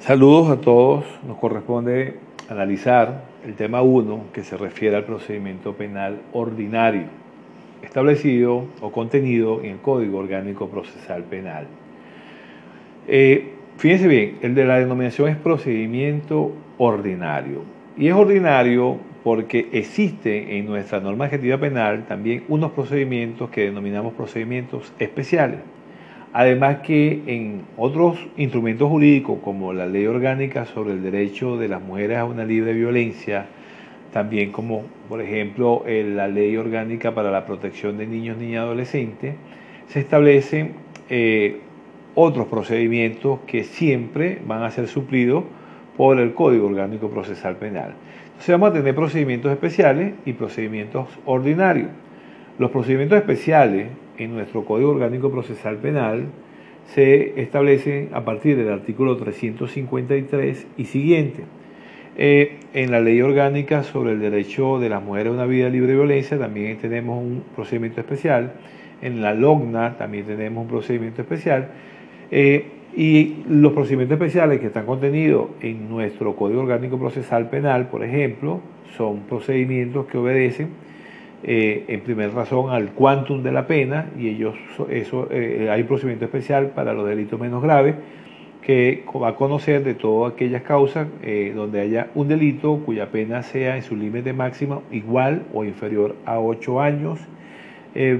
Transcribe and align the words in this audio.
Saludos 0.00 0.48
a 0.48 0.60
todos. 0.60 1.04
Nos 1.26 1.38
corresponde 1.38 2.14
analizar 2.48 3.24
el 3.44 3.54
tema 3.54 3.82
1 3.82 4.26
que 4.32 4.44
se 4.44 4.56
refiere 4.56 4.96
al 4.96 5.04
procedimiento 5.04 5.74
penal 5.74 6.20
ordinario, 6.32 7.06
establecido 7.82 8.64
o 8.80 8.92
contenido 8.92 9.60
en 9.60 9.72
el 9.72 9.78
Código 9.78 10.18
Orgánico 10.18 10.68
Procesal 10.68 11.24
Penal. 11.24 11.66
Eh, 13.08 13.54
fíjense 13.76 14.06
bien, 14.06 14.38
el 14.40 14.54
de 14.54 14.64
la 14.64 14.78
denominación 14.78 15.30
es 15.30 15.36
procedimiento 15.36 16.52
ordinario. 16.78 17.62
Y 17.96 18.06
es 18.06 18.14
ordinario 18.14 18.98
porque 19.24 19.68
existe 19.72 20.58
en 20.58 20.66
nuestra 20.66 21.00
norma 21.00 21.24
adjetiva 21.24 21.58
penal 21.58 22.06
también 22.06 22.44
unos 22.48 22.70
procedimientos 22.70 23.50
que 23.50 23.62
denominamos 23.62 24.14
procedimientos 24.14 24.92
especiales. 25.00 25.58
Además 26.32 26.78
que 26.78 27.22
en 27.26 27.62
otros 27.76 28.18
instrumentos 28.36 28.88
jurídicos 28.88 29.38
como 29.42 29.72
la 29.72 29.86
ley 29.86 30.06
orgánica 30.06 30.66
sobre 30.66 30.92
el 30.92 31.02
derecho 31.02 31.56
de 31.56 31.68
las 31.68 31.80
mujeres 31.80 32.18
a 32.18 32.24
una 32.24 32.44
libre 32.44 32.74
violencia, 32.74 33.46
también 34.12 34.52
como 34.52 34.84
por 35.08 35.22
ejemplo 35.22 35.84
la 35.86 36.28
ley 36.28 36.56
orgánica 36.56 37.14
para 37.14 37.30
la 37.30 37.46
protección 37.46 37.96
de 37.96 38.06
niños, 38.06 38.36
niñas 38.36 38.52
y 38.52 38.56
adolescentes, 38.56 39.34
se 39.88 40.00
establecen 40.00 40.74
eh, 41.08 41.60
otros 42.14 42.46
procedimientos 42.48 43.40
que 43.46 43.64
siempre 43.64 44.38
van 44.46 44.62
a 44.62 44.70
ser 44.70 44.86
suplidos 44.86 45.44
por 45.96 46.18
el 46.20 46.34
Código 46.34 46.66
Orgánico 46.66 47.08
Procesal 47.08 47.56
Penal. 47.56 47.94
Entonces 48.26 48.48
vamos 48.48 48.70
a 48.70 48.72
tener 48.74 48.94
procedimientos 48.94 49.50
especiales 49.50 50.12
y 50.26 50.34
procedimientos 50.34 51.08
ordinarios. 51.24 51.88
Los 52.58 52.70
procedimientos 52.70 53.18
especiales 53.18 53.88
en 54.18 54.34
nuestro 54.34 54.64
Código 54.64 54.90
Orgánico 54.90 55.30
Procesal 55.30 55.76
Penal 55.76 56.26
se 56.94 57.40
establece 57.40 58.08
a 58.12 58.24
partir 58.24 58.56
del 58.56 58.70
artículo 58.70 59.16
353 59.16 60.66
y 60.76 60.84
siguiente. 60.86 61.44
Eh, 62.16 62.56
en 62.74 62.90
la 62.90 63.00
ley 63.00 63.20
orgánica 63.20 63.84
sobre 63.84 64.12
el 64.12 64.20
derecho 64.20 64.80
de 64.80 64.88
las 64.88 65.02
mujeres 65.02 65.30
a 65.30 65.34
una 65.34 65.46
vida 65.46 65.68
libre 65.68 65.92
de 65.92 65.94
violencia 65.94 66.36
también 66.36 66.76
tenemos 66.78 67.22
un 67.22 67.44
procedimiento 67.54 68.00
especial. 68.00 68.54
En 69.02 69.22
la 69.22 69.34
LOGNA 69.34 69.96
también 69.98 70.24
tenemos 70.26 70.62
un 70.62 70.68
procedimiento 70.68 71.22
especial. 71.22 71.68
Eh, 72.30 72.64
y 72.96 73.44
los 73.48 73.72
procedimientos 73.72 74.16
especiales 74.16 74.58
que 74.58 74.66
están 74.66 74.86
contenidos 74.86 75.50
en 75.60 75.88
nuestro 75.88 76.34
Código 76.34 76.62
Orgánico 76.62 76.98
Procesal 76.98 77.48
Penal, 77.50 77.88
por 77.88 78.02
ejemplo, 78.02 78.60
son 78.96 79.20
procedimientos 79.20 80.06
que 80.06 80.18
obedecen 80.18 80.70
eh, 81.44 81.84
en 81.86 82.00
primera 82.00 82.32
razón 82.32 82.70
al 82.70 82.90
quantum 82.90 83.44
de 83.44 83.52
la 83.52 83.68
pena 83.68 84.10
y 84.18 84.28
ellos 84.28 84.56
eso 84.90 85.28
eh, 85.30 85.68
hay 85.70 85.82
un 85.82 85.86
procedimiento 85.86 86.24
especial 86.24 86.70
para 86.70 86.92
los 86.92 87.08
delitos 87.08 87.38
menos 87.38 87.62
graves 87.62 87.94
que 88.60 89.04
va 89.14 89.28
a 89.28 89.34
conocer 89.36 89.84
de 89.84 89.94
todas 89.94 90.32
aquellas 90.32 90.62
causas 90.62 91.06
eh, 91.22 91.52
donde 91.54 91.80
haya 91.80 92.08
un 92.16 92.26
delito 92.26 92.82
cuya 92.84 93.12
pena 93.12 93.44
sea 93.44 93.76
en 93.76 93.82
su 93.82 93.94
límite 93.94 94.32
máximo 94.32 94.82
igual 94.90 95.44
o 95.54 95.64
inferior 95.64 96.16
a 96.26 96.40
8 96.40 96.80
años. 96.80 97.20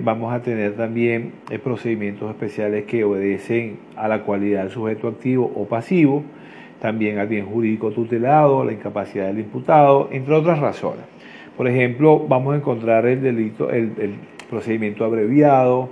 vamos 0.03 0.33
a 0.33 0.41
tener 0.41 0.77
también 0.77 1.33
procedimientos 1.63 2.31
especiales 2.31 2.85
que 2.85 3.03
obedecen 3.03 3.79
a 3.97 4.07
la 4.07 4.23
cualidad 4.23 4.63
del 4.63 4.71
sujeto 4.71 5.09
activo 5.09 5.53
o 5.57 5.67
pasivo, 5.67 6.23
también 6.81 7.19
al 7.19 7.27
bien 7.27 7.47
jurídico 7.47 7.91
tutelado, 7.91 8.65
la 8.65 8.73
incapacidad 8.73 9.27
del 9.27 9.41
imputado, 9.41 10.09
entre 10.13 10.35
otras 10.35 10.61
razones. 10.61 11.05
Por 11.59 11.67
ejemplo, 11.67 12.25
vamos 12.28 12.55
a 12.55 12.59
encontrar 12.59 13.05
el 13.06 13.20
delito, 13.20 13.69
el, 13.69 13.91
procedimiento 14.48 15.05
abreviado, 15.05 15.89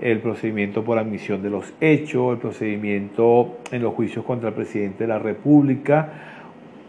el 0.00 0.18
procedimiento 0.20 0.82
por 0.82 0.96
admisión 0.96 1.42
de 1.42 1.50
los 1.50 1.74
hechos, 1.78 2.32
el 2.32 2.38
procedimiento 2.38 3.58
en 3.70 3.82
los 3.82 3.92
juicios 3.92 4.24
contra 4.24 4.48
el 4.48 4.54
presidente 4.54 5.04
de 5.04 5.08
la 5.08 5.18
República 5.18 6.08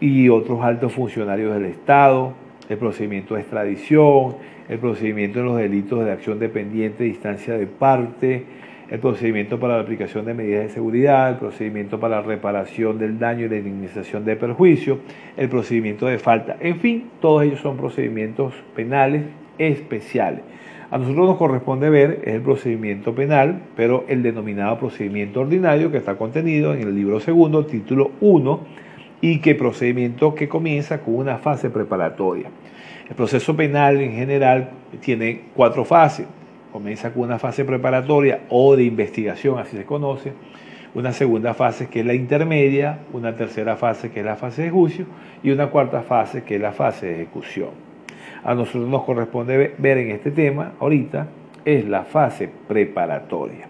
y 0.00 0.30
otros 0.30 0.62
altos 0.62 0.94
funcionarios 0.94 1.52
del 1.52 1.66
Estado, 1.66 2.32
el 2.70 2.78
procedimiento 2.78 3.34
de 3.34 3.42
extradición, 3.42 4.36
el 4.66 4.78
procedimiento 4.78 5.40
en 5.40 5.44
los 5.44 5.58
delitos 5.58 6.02
de 6.02 6.12
acción 6.12 6.38
dependiente, 6.38 7.04
distancia 7.04 7.58
de 7.58 7.66
parte, 7.66 8.44
el 8.92 9.00
procedimiento 9.00 9.58
para 9.58 9.76
la 9.76 9.80
aplicación 9.80 10.26
de 10.26 10.34
medidas 10.34 10.64
de 10.64 10.68
seguridad, 10.68 11.30
el 11.30 11.36
procedimiento 11.36 11.98
para 11.98 12.16
la 12.16 12.22
reparación 12.22 12.98
del 12.98 13.18
daño 13.18 13.46
y 13.46 13.48
la 13.48 13.56
indemnización 13.56 14.22
de 14.26 14.36
perjuicio, 14.36 14.98
el 15.34 15.48
procedimiento 15.48 16.04
de 16.04 16.18
falta, 16.18 16.58
en 16.60 16.78
fin, 16.78 17.08
todos 17.18 17.42
ellos 17.42 17.60
son 17.60 17.78
procedimientos 17.78 18.52
penales 18.76 19.22
especiales. 19.56 20.42
A 20.90 20.98
nosotros 20.98 21.26
nos 21.26 21.38
corresponde 21.38 21.88
ver 21.88 22.20
el 22.26 22.42
procedimiento 22.42 23.14
penal, 23.14 23.62
pero 23.76 24.04
el 24.08 24.22
denominado 24.22 24.78
procedimiento 24.78 25.40
ordinario 25.40 25.90
que 25.90 25.96
está 25.96 26.16
contenido 26.16 26.74
en 26.74 26.82
el 26.82 26.94
libro 26.94 27.18
segundo, 27.18 27.64
título 27.64 28.10
1, 28.20 28.60
y 29.22 29.38
que 29.38 29.54
procedimiento 29.54 30.34
que 30.34 30.50
comienza 30.50 31.00
con 31.00 31.14
una 31.14 31.38
fase 31.38 31.70
preparatoria. 31.70 32.50
El 33.08 33.16
proceso 33.16 33.56
penal 33.56 34.02
en 34.02 34.12
general 34.12 34.68
tiene 35.00 35.44
cuatro 35.54 35.86
fases 35.86 36.26
comienza 36.72 37.12
con 37.12 37.24
una 37.24 37.38
fase 37.38 37.64
preparatoria 37.64 38.40
o 38.48 38.74
de 38.74 38.84
investigación, 38.84 39.58
así 39.58 39.76
se 39.76 39.84
conoce, 39.84 40.32
una 40.94 41.12
segunda 41.12 41.54
fase 41.54 41.88
que 41.88 42.00
es 42.00 42.06
la 42.06 42.14
intermedia, 42.14 43.00
una 43.12 43.36
tercera 43.36 43.76
fase 43.76 44.10
que 44.10 44.20
es 44.20 44.26
la 44.26 44.36
fase 44.36 44.62
de 44.62 44.70
juicio 44.70 45.06
y 45.42 45.50
una 45.50 45.68
cuarta 45.68 46.02
fase 46.02 46.44
que 46.44 46.56
es 46.56 46.60
la 46.60 46.72
fase 46.72 47.06
de 47.06 47.14
ejecución. 47.14 47.70
A 48.44 48.54
nosotros 48.54 48.88
nos 48.88 49.04
corresponde 49.04 49.74
ver 49.78 49.98
en 49.98 50.10
este 50.10 50.30
tema 50.30 50.72
ahorita 50.80 51.28
es 51.64 51.86
la 51.86 52.04
fase 52.04 52.50
preparatoria, 52.66 53.66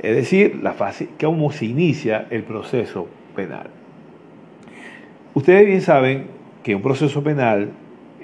es 0.00 0.16
decir, 0.16 0.60
la 0.62 0.72
fase 0.72 1.08
que 1.18 1.26
cómo 1.26 1.52
se 1.52 1.66
inicia 1.66 2.26
el 2.30 2.44
proceso 2.44 3.08
penal. 3.34 3.66
Ustedes 5.34 5.66
bien 5.66 5.80
saben 5.82 6.26
que 6.62 6.74
un 6.74 6.82
proceso 6.82 7.22
penal 7.22 7.70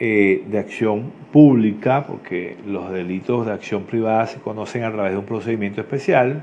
eh, 0.02 0.44
de 0.50 0.58
acción 0.58 1.12
pública, 1.30 2.06
porque 2.06 2.56
los 2.66 2.90
delitos 2.90 3.44
de 3.44 3.52
acción 3.52 3.82
privada 3.82 4.26
se 4.26 4.40
conocen 4.40 4.84
a 4.84 4.90
través 4.90 5.12
de 5.12 5.18
un 5.18 5.26
procedimiento 5.26 5.82
especial. 5.82 6.42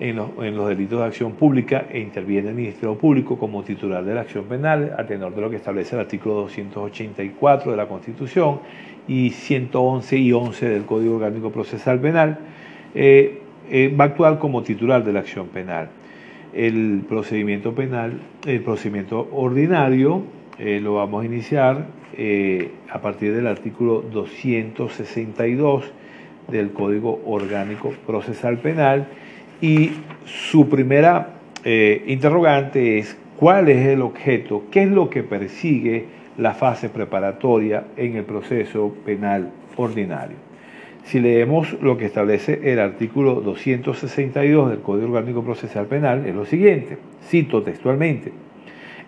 En 0.00 0.16
los, 0.16 0.30
en 0.40 0.56
los, 0.56 0.68
delitos 0.68 1.00
de 1.00 1.04
acción 1.04 1.32
pública 1.32 1.86
e 1.90 1.98
interviene 1.98 2.48
el 2.48 2.54
Ministerio 2.54 2.96
Público 2.96 3.36
como 3.36 3.62
titular 3.62 4.02
de 4.04 4.14
la 4.14 4.22
acción 4.22 4.46
penal, 4.46 4.94
a 4.96 5.04
tenor 5.04 5.34
de 5.34 5.40
lo 5.42 5.50
que 5.50 5.56
establece 5.56 5.96
el 5.96 6.00
artículo 6.00 6.36
284 6.36 7.72
de 7.72 7.76
la 7.76 7.88
Constitución 7.88 8.60
y 9.06 9.30
111 9.30 10.16
y 10.16 10.32
11 10.32 10.68
del 10.68 10.84
Código 10.86 11.16
Orgánico 11.16 11.50
Procesal 11.50 12.00
Penal, 12.00 12.38
eh, 12.94 13.42
eh, 13.70 13.94
va 13.94 14.04
a 14.04 14.06
actuar 14.08 14.38
como 14.38 14.62
titular 14.62 15.04
de 15.04 15.12
la 15.12 15.20
acción 15.20 15.48
penal. 15.48 15.90
El 16.54 17.04
procedimiento 17.06 17.74
penal, 17.74 18.20
el 18.46 18.62
procedimiento 18.62 19.28
ordinario, 19.32 20.22
eh, 20.58 20.80
lo 20.80 20.94
vamos 20.94 21.22
a 21.22 21.26
iniciar 21.26 21.86
eh, 22.16 22.72
a 22.90 23.00
partir 23.00 23.34
del 23.34 23.46
artículo 23.46 24.02
262 24.02 25.92
del 26.48 26.72
Código 26.72 27.20
Orgánico 27.26 27.92
Procesal 28.06 28.58
Penal 28.58 29.06
y 29.60 29.90
su 30.24 30.68
primera 30.68 31.34
eh, 31.64 32.02
interrogante 32.06 32.98
es 32.98 33.16
cuál 33.36 33.68
es 33.68 33.86
el 33.86 34.02
objeto, 34.02 34.64
qué 34.70 34.82
es 34.82 34.90
lo 34.90 35.10
que 35.10 35.22
persigue 35.22 36.06
la 36.38 36.54
fase 36.54 36.88
preparatoria 36.88 37.84
en 37.96 38.16
el 38.16 38.24
proceso 38.24 38.94
penal 39.04 39.50
ordinario. 39.76 40.36
Si 41.04 41.20
leemos 41.20 41.80
lo 41.80 41.96
que 41.96 42.06
establece 42.06 42.72
el 42.72 42.80
artículo 42.80 43.40
262 43.40 44.70
del 44.70 44.80
Código 44.80 45.08
Orgánico 45.08 45.42
Procesal 45.42 45.86
Penal, 45.86 46.26
es 46.26 46.34
lo 46.34 46.44
siguiente, 46.44 46.98
cito 47.28 47.62
textualmente, 47.62 48.32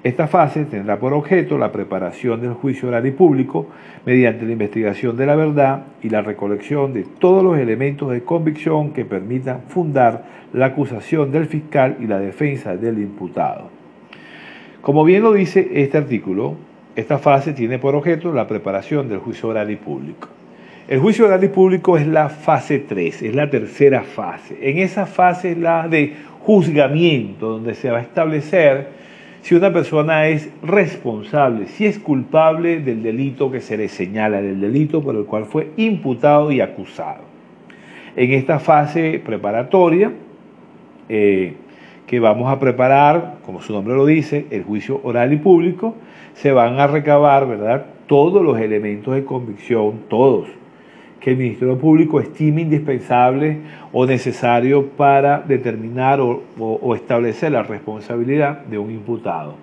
esta 0.02 0.28
fase 0.28 0.64
tendrá 0.64 0.98
por 0.98 1.12
objeto 1.12 1.58
la 1.58 1.72
preparación 1.72 2.40
del 2.40 2.54
juicio 2.54 2.88
oral 2.88 3.06
y 3.06 3.10
público 3.10 3.66
mediante 4.06 4.46
la 4.46 4.52
investigación 4.52 5.14
de 5.14 5.26
la 5.26 5.36
verdad 5.36 5.82
y 6.02 6.08
la 6.08 6.22
recolección 6.22 6.94
de 6.94 7.04
todos 7.18 7.44
los 7.44 7.58
elementos 7.58 8.10
de 8.10 8.22
convicción 8.22 8.94
que 8.94 9.04
permitan 9.04 9.62
fundar 9.68 10.24
la 10.54 10.66
acusación 10.66 11.30
del 11.30 11.46
fiscal 11.46 11.98
y 12.00 12.06
la 12.06 12.18
defensa 12.18 12.76
del 12.76 12.98
imputado. 12.98 13.68
Como 14.80 15.04
bien 15.04 15.22
lo 15.22 15.34
dice 15.34 15.68
este 15.74 15.98
artículo, 15.98 16.56
esta 16.96 17.18
fase 17.18 17.52
tiene 17.52 17.78
por 17.78 17.94
objeto 17.94 18.32
la 18.32 18.46
preparación 18.46 19.06
del 19.06 19.18
juicio 19.18 19.50
oral 19.50 19.70
y 19.70 19.76
público. 19.76 20.28
El 20.88 20.98
juicio 20.98 21.26
oral 21.26 21.44
y 21.44 21.48
público 21.48 21.98
es 21.98 22.06
la 22.06 22.30
fase 22.30 22.78
3, 22.78 23.22
es 23.22 23.34
la 23.34 23.50
tercera 23.50 24.02
fase. 24.02 24.56
En 24.62 24.78
esa 24.78 25.04
fase 25.04 25.52
es 25.52 25.58
la 25.58 25.86
de 25.88 26.14
juzgamiento, 26.40 27.50
donde 27.50 27.74
se 27.74 27.90
va 27.90 27.98
a 27.98 28.02
establecer 28.02 28.99
si 29.42 29.54
una 29.54 29.72
persona 29.72 30.28
es 30.28 30.50
responsable, 30.62 31.66
si 31.66 31.86
es 31.86 31.98
culpable 31.98 32.80
del 32.80 33.02
delito 33.02 33.50
que 33.50 33.60
se 33.60 33.76
le 33.76 33.88
señala, 33.88 34.42
del 34.42 34.60
delito 34.60 35.02
por 35.02 35.16
el 35.16 35.24
cual 35.24 35.46
fue 35.46 35.70
imputado 35.76 36.52
y 36.52 36.60
acusado. 36.60 37.22
En 38.16 38.32
esta 38.32 38.58
fase 38.58 39.20
preparatoria, 39.24 40.12
eh, 41.08 41.54
que 42.06 42.20
vamos 42.20 42.52
a 42.52 42.58
preparar, 42.58 43.38
como 43.46 43.62
su 43.62 43.72
nombre 43.72 43.94
lo 43.94 44.04
dice, 44.04 44.46
el 44.50 44.64
juicio 44.64 45.00
oral 45.04 45.32
y 45.32 45.36
público, 45.36 45.94
se 46.34 46.52
van 46.52 46.80
a 46.80 46.86
recabar, 46.86 47.46
¿verdad?, 47.46 47.86
todos 48.06 48.42
los 48.42 48.58
elementos 48.60 49.14
de 49.14 49.24
convicción, 49.24 50.00
todos, 50.08 50.48
que 51.20 51.32
el 51.32 51.36
Ministerio 51.36 51.78
Público 51.78 52.20
estime 52.20 52.62
indispensable 52.62 53.58
o 53.92 54.06
necesario 54.06 54.86
para 54.88 55.40
determinar 55.40 56.20
o, 56.20 56.94
establecer 56.94 57.52
la 57.52 57.62
responsabilidad 57.62 58.64
de 58.64 58.78
un 58.78 58.90
imputado. 58.90 59.54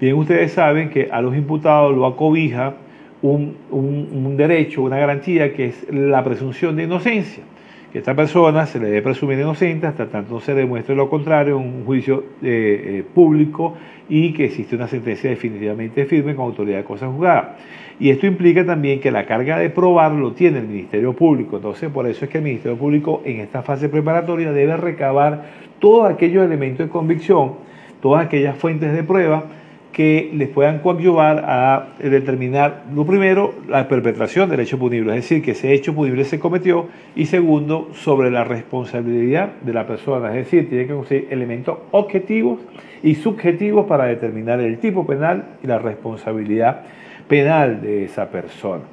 Bien, 0.00 0.14
ustedes 0.16 0.52
saben 0.52 0.88
que 0.90 1.08
a 1.12 1.20
los 1.20 1.36
imputados 1.36 1.94
lo 1.94 2.06
acobija 2.06 2.74
un, 3.20 3.56
un 3.70 4.36
derecho, 4.36 4.82
una 4.82 4.98
garantía 4.98 5.52
que 5.52 5.66
es 5.66 5.86
la 5.92 6.24
presunción 6.24 6.74
de 6.74 6.84
inocencia 6.84 7.44
que 7.92 7.98
esta 7.98 8.14
persona 8.14 8.64
se 8.64 8.78
le 8.80 8.86
debe 8.86 9.02
presumir 9.02 9.38
inocente 9.38 9.86
hasta 9.86 10.06
tanto 10.06 10.40
se 10.40 10.54
demuestre 10.54 10.96
lo 10.96 11.10
contrario 11.10 11.58
en 11.58 11.66
un 11.66 11.84
juicio 11.84 12.24
eh, 12.42 13.00
eh, 13.00 13.04
público 13.14 13.74
y 14.08 14.32
que 14.32 14.46
existe 14.46 14.74
una 14.74 14.88
sentencia 14.88 15.28
definitivamente 15.28 16.06
firme 16.06 16.34
con 16.34 16.46
autoridad 16.46 16.78
de 16.78 16.84
cosas 16.84 17.10
juzgadas. 17.12 17.58
Y 18.00 18.08
esto 18.08 18.26
implica 18.26 18.64
también 18.64 18.98
que 18.98 19.10
la 19.10 19.26
carga 19.26 19.58
de 19.58 19.68
probar 19.68 20.12
lo 20.12 20.32
tiene 20.32 20.58
el 20.60 20.66
Ministerio 20.66 21.12
Público. 21.12 21.56
Entonces, 21.56 21.90
por 21.90 22.08
eso 22.08 22.24
es 22.24 22.30
que 22.30 22.38
el 22.38 22.44
Ministerio 22.44 22.78
Público 22.78 23.22
en 23.26 23.40
esta 23.40 23.62
fase 23.62 23.90
preparatoria 23.90 24.52
debe 24.52 24.76
recabar 24.78 25.50
todos 25.78 26.10
aquellos 26.10 26.44
elementos 26.44 26.86
de 26.86 26.90
convicción, 26.90 27.52
todas 28.00 28.24
aquellas 28.24 28.56
fuentes 28.56 28.92
de 28.94 29.04
prueba 29.04 29.44
que 29.92 30.30
les 30.34 30.48
puedan 30.48 30.78
coadyuvar 30.78 31.44
a 31.46 31.88
determinar, 31.98 32.84
lo 32.94 33.04
primero, 33.04 33.54
la 33.68 33.88
perpetración 33.88 34.48
del 34.48 34.60
hecho 34.60 34.78
punible, 34.78 35.10
es 35.12 35.24
decir, 35.24 35.42
que 35.42 35.50
ese 35.50 35.72
hecho 35.72 35.94
punible 35.94 36.24
se 36.24 36.40
cometió, 36.40 36.88
y 37.14 37.26
segundo, 37.26 37.90
sobre 37.92 38.30
la 38.30 38.44
responsabilidad 38.44 39.52
de 39.60 39.72
la 39.72 39.86
persona, 39.86 40.30
es 40.30 40.46
decir, 40.46 40.68
tiene 40.68 40.86
que 40.86 40.94
conseguir 40.94 41.28
elementos 41.30 41.78
objetivos 41.90 42.60
y 43.02 43.16
subjetivos 43.16 43.86
para 43.86 44.06
determinar 44.06 44.60
el 44.60 44.78
tipo 44.78 45.06
penal 45.06 45.56
y 45.62 45.66
la 45.66 45.78
responsabilidad 45.78 46.82
penal 47.28 47.82
de 47.82 48.04
esa 48.04 48.30
persona. 48.30 48.84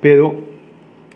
Pero 0.00 0.56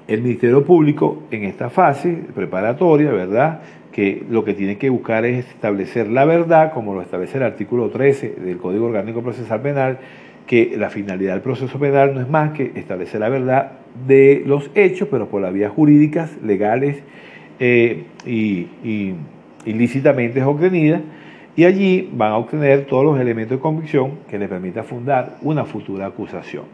el 0.06 0.22
Ministerio 0.22 0.64
Público 0.64 1.22
en 1.30 1.44
esta 1.44 1.70
fase 1.70 2.24
preparatoria, 2.34 3.12
¿verdad? 3.12 3.60
Que 3.92 4.22
lo 4.28 4.44
que 4.44 4.54
tiene 4.54 4.78
que 4.78 4.88
buscar 4.90 5.24
es 5.24 5.46
establecer 5.46 6.08
la 6.08 6.24
verdad, 6.24 6.72
como 6.72 6.94
lo 6.94 7.02
establece 7.02 7.38
el 7.38 7.44
artículo 7.44 7.90
13 7.90 8.36
del 8.40 8.58
Código 8.58 8.86
Orgánico 8.86 9.22
Procesal 9.22 9.60
Penal, 9.62 9.98
que 10.46 10.74
la 10.76 10.90
finalidad 10.90 11.34
del 11.34 11.42
proceso 11.42 11.78
penal 11.78 12.12
no 12.12 12.20
es 12.20 12.28
más 12.28 12.50
que 12.50 12.72
establecer 12.74 13.20
la 13.20 13.28
verdad 13.28 13.72
de 14.06 14.42
los 14.44 14.70
hechos, 14.74 15.06
pero 15.08 15.28
por 15.28 15.40
las 15.40 15.52
vías 15.52 15.70
jurídicas, 15.70 16.36
legales 16.42 17.02
eh, 17.60 18.04
y, 18.26 18.66
ilícitamente 19.64 20.42
obtenidas, 20.42 21.02
y 21.54 21.64
allí 21.64 22.10
van 22.12 22.32
a 22.32 22.36
obtener 22.36 22.86
todos 22.86 23.04
los 23.04 23.20
elementos 23.20 23.58
de 23.58 23.62
convicción 23.62 24.18
que 24.28 24.38
les 24.38 24.48
permita 24.48 24.82
fundar 24.82 25.36
una 25.42 25.64
futura 25.64 26.06
acusación. 26.06 26.64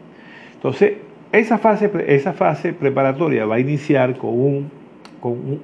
Entonces, 0.55 0.93
esa 1.31 1.57
fase, 1.57 1.91
esa 2.07 2.33
fase 2.33 2.73
preparatoria 2.73 3.45
va 3.45 3.55
a 3.55 3.59
iniciar 3.59 4.17
con 4.17 4.31
un 4.31 4.71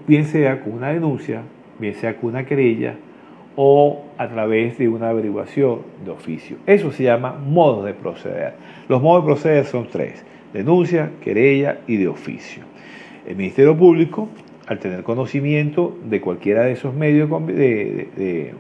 bien 0.08 0.26
sea 0.26 0.62
con 0.62 0.74
una 0.74 0.90
denuncia, 0.94 1.42
bien 1.80 1.96
sea 1.96 2.16
con 2.18 2.32
una 2.32 2.46
querella 2.46 2.96
o 3.56 4.06
a 4.18 4.28
través 4.28 4.78
de 4.78 4.90
una 4.90 5.10
averiguación 5.10 5.80
de 6.04 6.12
oficio. 6.12 6.58
Eso 6.66 6.92
se 6.92 7.04
llama 7.04 7.34
modos 7.34 7.86
de 7.86 7.94
proceder. 7.94 8.54
Los 8.90 9.02
modos 9.02 9.24
de 9.24 9.28
proceder 9.28 9.66
son 9.66 9.88
tres, 9.92 10.26
denuncia, 10.54 11.12
querella 11.22 11.80
y 11.88 11.98
de 11.98 12.08
oficio. 12.08 12.64
El 13.28 13.36
Ministerio 13.36 13.78
Público, 13.78 14.28
al 14.68 14.80
tener 14.80 15.04
conocimiento 15.04 15.98
de 16.04 16.20
cualquiera 16.20 16.64
de 16.64 16.72
esos 16.74 16.94
medios 16.94 17.30
de, 17.48 18.54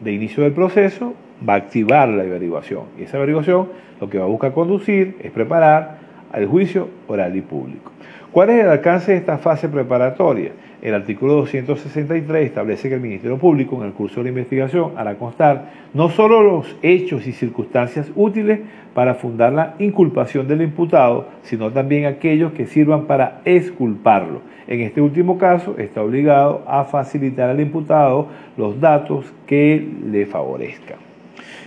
de 0.00 0.12
inicio 0.12 0.42
del 0.44 0.52
proceso, 0.52 1.14
va 1.46 1.54
a 1.54 1.56
activar 1.56 2.08
la 2.08 2.22
averiguación. 2.22 2.84
Y 2.98 3.02
esa 3.02 3.16
averiguación 3.16 3.68
lo 4.00 4.08
que 4.08 4.18
va 4.18 4.24
a 4.24 4.28
buscar 4.28 4.52
conducir 4.52 5.16
es 5.22 5.30
preparar 5.32 5.98
al 6.32 6.46
juicio 6.46 6.88
oral 7.08 7.36
y 7.36 7.40
público. 7.40 7.92
¿Cuál 8.36 8.50
es 8.50 8.62
el 8.62 8.68
alcance 8.68 9.12
de 9.12 9.16
esta 9.16 9.38
fase 9.38 9.66
preparatoria? 9.66 10.52
El 10.82 10.92
artículo 10.92 11.36
263 11.36 12.44
establece 12.44 12.90
que 12.90 12.96
el 12.96 13.00
Ministerio 13.00 13.38
Público 13.38 13.76
en 13.76 13.84
el 13.84 13.94
curso 13.94 14.16
de 14.16 14.24
la 14.24 14.28
investigación 14.28 14.92
hará 14.98 15.14
constar 15.14 15.70
no 15.94 16.10
solo 16.10 16.42
los 16.42 16.76
hechos 16.82 17.26
y 17.26 17.32
circunstancias 17.32 18.12
útiles 18.14 18.60
para 18.92 19.14
fundar 19.14 19.54
la 19.54 19.74
inculpación 19.78 20.46
del 20.48 20.60
imputado, 20.60 21.28
sino 21.44 21.72
también 21.72 22.04
aquellos 22.04 22.52
que 22.52 22.66
sirvan 22.66 23.06
para 23.06 23.40
exculparlo. 23.46 24.42
En 24.66 24.82
este 24.82 25.00
último 25.00 25.38
caso, 25.38 25.74
está 25.78 26.02
obligado 26.02 26.62
a 26.66 26.84
facilitar 26.84 27.48
al 27.48 27.60
imputado 27.60 28.28
los 28.58 28.78
datos 28.78 29.32
que 29.46 29.82
le 30.10 30.26
favorezcan. 30.26 30.98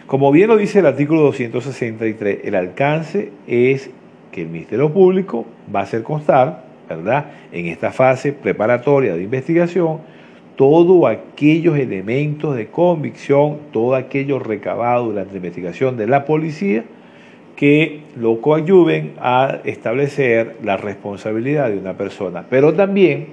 Como 0.05 0.31
bien 0.31 0.49
lo 0.49 0.57
dice 0.57 0.79
el 0.79 0.85
artículo 0.85 1.21
263, 1.21 2.41
el 2.43 2.53
alcance 2.53 3.31
es 3.47 3.89
que 4.31 4.41
el 4.41 4.49
Ministerio 4.49 4.91
Público 4.91 5.45
va 5.73 5.81
a 5.81 5.83
hacer 5.83 6.03
constar, 6.03 6.63
¿verdad?, 6.87 7.25
en 7.51 7.67
esta 7.67 7.91
fase 7.91 8.33
preparatoria 8.33 9.15
de 9.15 9.23
investigación, 9.23 9.99
todos 10.55 11.09
aquellos 11.09 11.77
elementos 11.77 12.55
de 12.55 12.67
convicción, 12.67 13.59
todo 13.71 13.95
aquello 13.95 14.39
recabado 14.39 15.05
durante 15.05 15.31
la 15.31 15.37
investigación 15.37 15.95
de 15.95 16.07
la 16.07 16.25
policía, 16.25 16.83
que 17.55 18.01
lo 18.17 18.41
coadyuven 18.41 19.13
a 19.19 19.59
establecer 19.63 20.57
la 20.63 20.77
responsabilidad 20.77 21.69
de 21.69 21.77
una 21.77 21.93
persona. 21.93 22.45
Pero 22.49 22.73
también, 22.73 23.27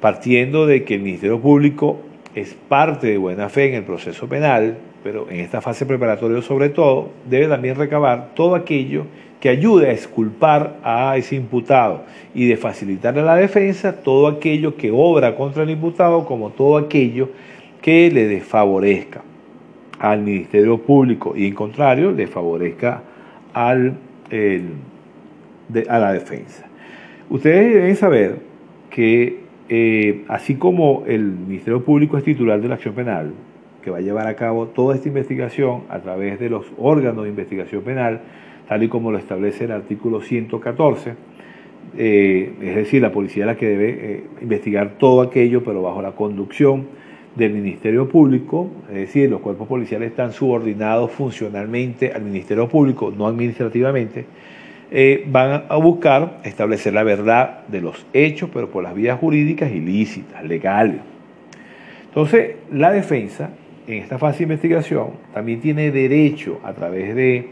partiendo 0.00 0.66
de 0.66 0.84
que 0.84 0.94
el 0.94 1.02
Ministerio 1.02 1.40
Público 1.40 2.00
es 2.34 2.54
parte 2.68 3.06
de 3.06 3.18
buena 3.18 3.48
fe 3.48 3.68
en 3.68 3.74
el 3.74 3.84
proceso 3.84 4.28
penal, 4.28 4.76
pero 5.02 5.30
en 5.30 5.40
esta 5.40 5.60
fase 5.60 5.86
preparatoria 5.86 6.42
sobre 6.42 6.68
todo, 6.68 7.10
debe 7.28 7.48
también 7.48 7.76
recabar 7.76 8.30
todo 8.34 8.54
aquello 8.54 9.04
que 9.40 9.48
ayude 9.48 9.88
a 9.88 9.92
exculpar 9.92 10.76
a 10.82 11.16
ese 11.16 11.36
imputado 11.36 12.04
y 12.34 12.46
de 12.46 12.56
facilitarle 12.56 13.20
a 13.20 13.24
la 13.24 13.36
defensa 13.36 14.02
todo 14.02 14.28
aquello 14.28 14.76
que 14.76 14.90
obra 14.90 15.36
contra 15.36 15.62
el 15.62 15.70
imputado 15.70 16.24
como 16.24 16.50
todo 16.50 16.78
aquello 16.78 17.30
que 17.82 18.10
le 18.10 18.26
desfavorezca 18.26 19.22
al 19.98 20.22
Ministerio 20.22 20.78
Público 20.78 21.34
y 21.36 21.46
en 21.46 21.54
contrario 21.54 22.12
le 22.12 22.26
favorezca 22.26 23.02
al, 23.52 23.94
a 25.88 25.98
la 25.98 26.12
defensa. 26.12 26.66
Ustedes 27.28 27.74
deben 27.74 27.96
saber 27.96 28.38
que 28.90 29.40
eh, 29.68 30.24
así 30.28 30.54
como 30.54 31.04
el 31.06 31.22
Ministerio 31.22 31.84
Público 31.84 32.16
es 32.16 32.24
titular 32.24 32.60
de 32.60 32.68
la 32.68 32.74
acción 32.76 32.94
penal, 32.94 33.32
que 33.82 33.90
va 33.90 33.98
a 33.98 34.00
llevar 34.00 34.26
a 34.26 34.34
cabo 34.36 34.66
toda 34.66 34.94
esta 34.94 35.08
investigación 35.08 35.82
a 35.88 36.00
través 36.00 36.38
de 36.38 36.50
los 36.50 36.66
órganos 36.78 37.24
de 37.24 37.30
investigación 37.30 37.82
penal, 37.82 38.20
tal 38.68 38.82
y 38.82 38.88
como 38.88 39.10
lo 39.10 39.18
establece 39.18 39.64
el 39.64 39.72
artículo 39.72 40.20
114. 40.20 41.14
Eh, 41.98 42.52
es 42.60 42.76
decir, 42.76 43.00
la 43.00 43.12
policía 43.12 43.44
es 43.44 43.46
la 43.46 43.56
que 43.56 43.68
debe 43.68 43.88
eh, 43.88 44.24
investigar 44.42 44.98
todo 44.98 45.22
aquello, 45.22 45.62
pero 45.64 45.82
bajo 45.82 46.02
la 46.02 46.12
conducción 46.12 46.86
del 47.36 47.52
Ministerio 47.52 48.08
Público, 48.08 48.70
es 48.88 48.94
decir, 48.94 49.30
los 49.30 49.40
cuerpos 49.40 49.68
policiales 49.68 50.10
están 50.10 50.32
subordinados 50.32 51.12
funcionalmente 51.12 52.12
al 52.12 52.22
Ministerio 52.22 52.66
Público, 52.66 53.12
no 53.16 53.26
administrativamente, 53.26 54.24
eh, 54.90 55.24
van 55.26 55.64
a 55.68 55.76
buscar 55.76 56.40
establecer 56.44 56.94
la 56.94 57.02
verdad 57.02 57.66
de 57.66 57.80
los 57.80 58.06
hechos, 58.12 58.48
pero 58.52 58.70
por 58.70 58.82
las 58.82 58.94
vías 58.94 59.18
jurídicas 59.18 59.70
ilícitas, 59.70 60.44
legales. 60.44 61.00
Entonces, 62.08 62.56
la 62.72 62.90
defensa, 62.90 63.50
en 63.86 64.02
esta 64.02 64.18
fase 64.18 64.38
de 64.38 64.44
investigación, 64.44 65.10
también 65.34 65.60
tiene 65.60 65.90
derecho, 65.90 66.60
a 66.64 66.72
través 66.72 67.14
de 67.14 67.48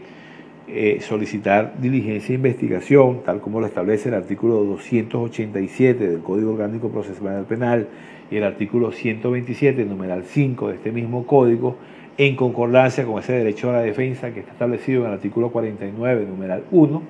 eh, 0.67 0.99
solicitar 1.01 1.73
diligencia 1.79 2.33
e 2.33 2.37
investigación, 2.37 3.21
tal 3.23 3.39
como 3.39 3.59
lo 3.59 3.67
establece 3.67 4.09
el 4.09 4.15
artículo 4.15 4.63
287 4.63 6.07
del 6.07 6.21
Código 6.21 6.53
Orgánico 6.53 6.89
Procesal 6.89 7.45
Penal 7.45 7.87
y 8.31 8.37
el 8.37 8.43
artículo 8.43 8.91
127, 8.91 9.85
numeral 9.85 10.23
5 10.23 10.69
de 10.69 10.75
este 10.75 10.91
mismo 10.91 11.27
código, 11.27 11.77
en 12.17 12.35
concordancia 12.35 13.05
con 13.05 13.19
ese 13.19 13.33
derecho 13.33 13.69
a 13.69 13.73
la 13.73 13.81
defensa 13.81 14.33
que 14.33 14.39
está 14.39 14.53
establecido 14.53 15.01
en 15.01 15.07
el 15.09 15.13
artículo 15.13 15.51
49, 15.51 16.25
numeral 16.27 16.63
1, 16.71 17.01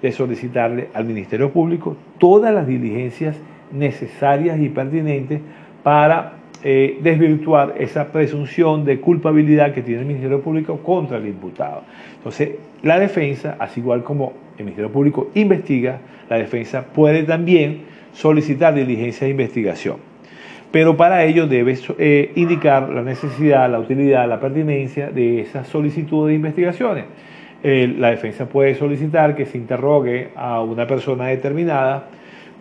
de 0.00 0.12
solicitarle 0.12 0.88
al 0.94 1.04
Ministerio 1.04 1.52
Público 1.52 1.96
todas 2.18 2.54
las 2.54 2.66
diligencias 2.66 3.36
necesarias 3.72 4.58
y 4.60 4.68
pertinentes 4.68 5.40
para 5.82 6.41
eh, 6.64 6.98
desvirtuar 7.02 7.74
esa 7.78 8.12
presunción 8.12 8.84
de 8.84 9.00
culpabilidad 9.00 9.72
que 9.74 9.82
tiene 9.82 10.00
el 10.00 10.06
Ministerio 10.06 10.40
Público 10.40 10.78
contra 10.78 11.18
el 11.18 11.26
imputado. 11.26 11.82
Entonces, 12.16 12.50
la 12.82 12.98
defensa, 12.98 13.56
así 13.58 13.80
igual 13.80 14.02
como 14.02 14.32
el 14.58 14.64
Ministerio 14.64 14.90
Público 14.90 15.30
investiga, 15.34 15.98
la 16.28 16.36
defensa 16.36 16.84
puede 16.84 17.24
también 17.24 17.82
solicitar 18.12 18.74
diligencia 18.74 19.26
de 19.26 19.30
investigación. 19.30 19.96
Pero 20.70 20.96
para 20.96 21.24
ello 21.24 21.46
debe 21.46 21.76
eh, 21.98 22.32
indicar 22.36 22.88
la 22.88 23.02
necesidad, 23.02 23.70
la 23.70 23.78
utilidad, 23.78 24.28
la 24.28 24.40
pertinencia 24.40 25.10
de 25.10 25.40
esa 25.40 25.64
solicitud 25.64 26.28
de 26.28 26.34
investigaciones. 26.34 27.04
la 27.62 28.10
defensa 28.10 28.46
puede 28.46 28.74
solicitar 28.74 29.36
que 29.36 29.46
se 29.46 29.56
interrogue 29.58 30.30
a 30.34 30.62
una 30.62 30.86
persona 30.86 31.26
determinada 31.26 32.08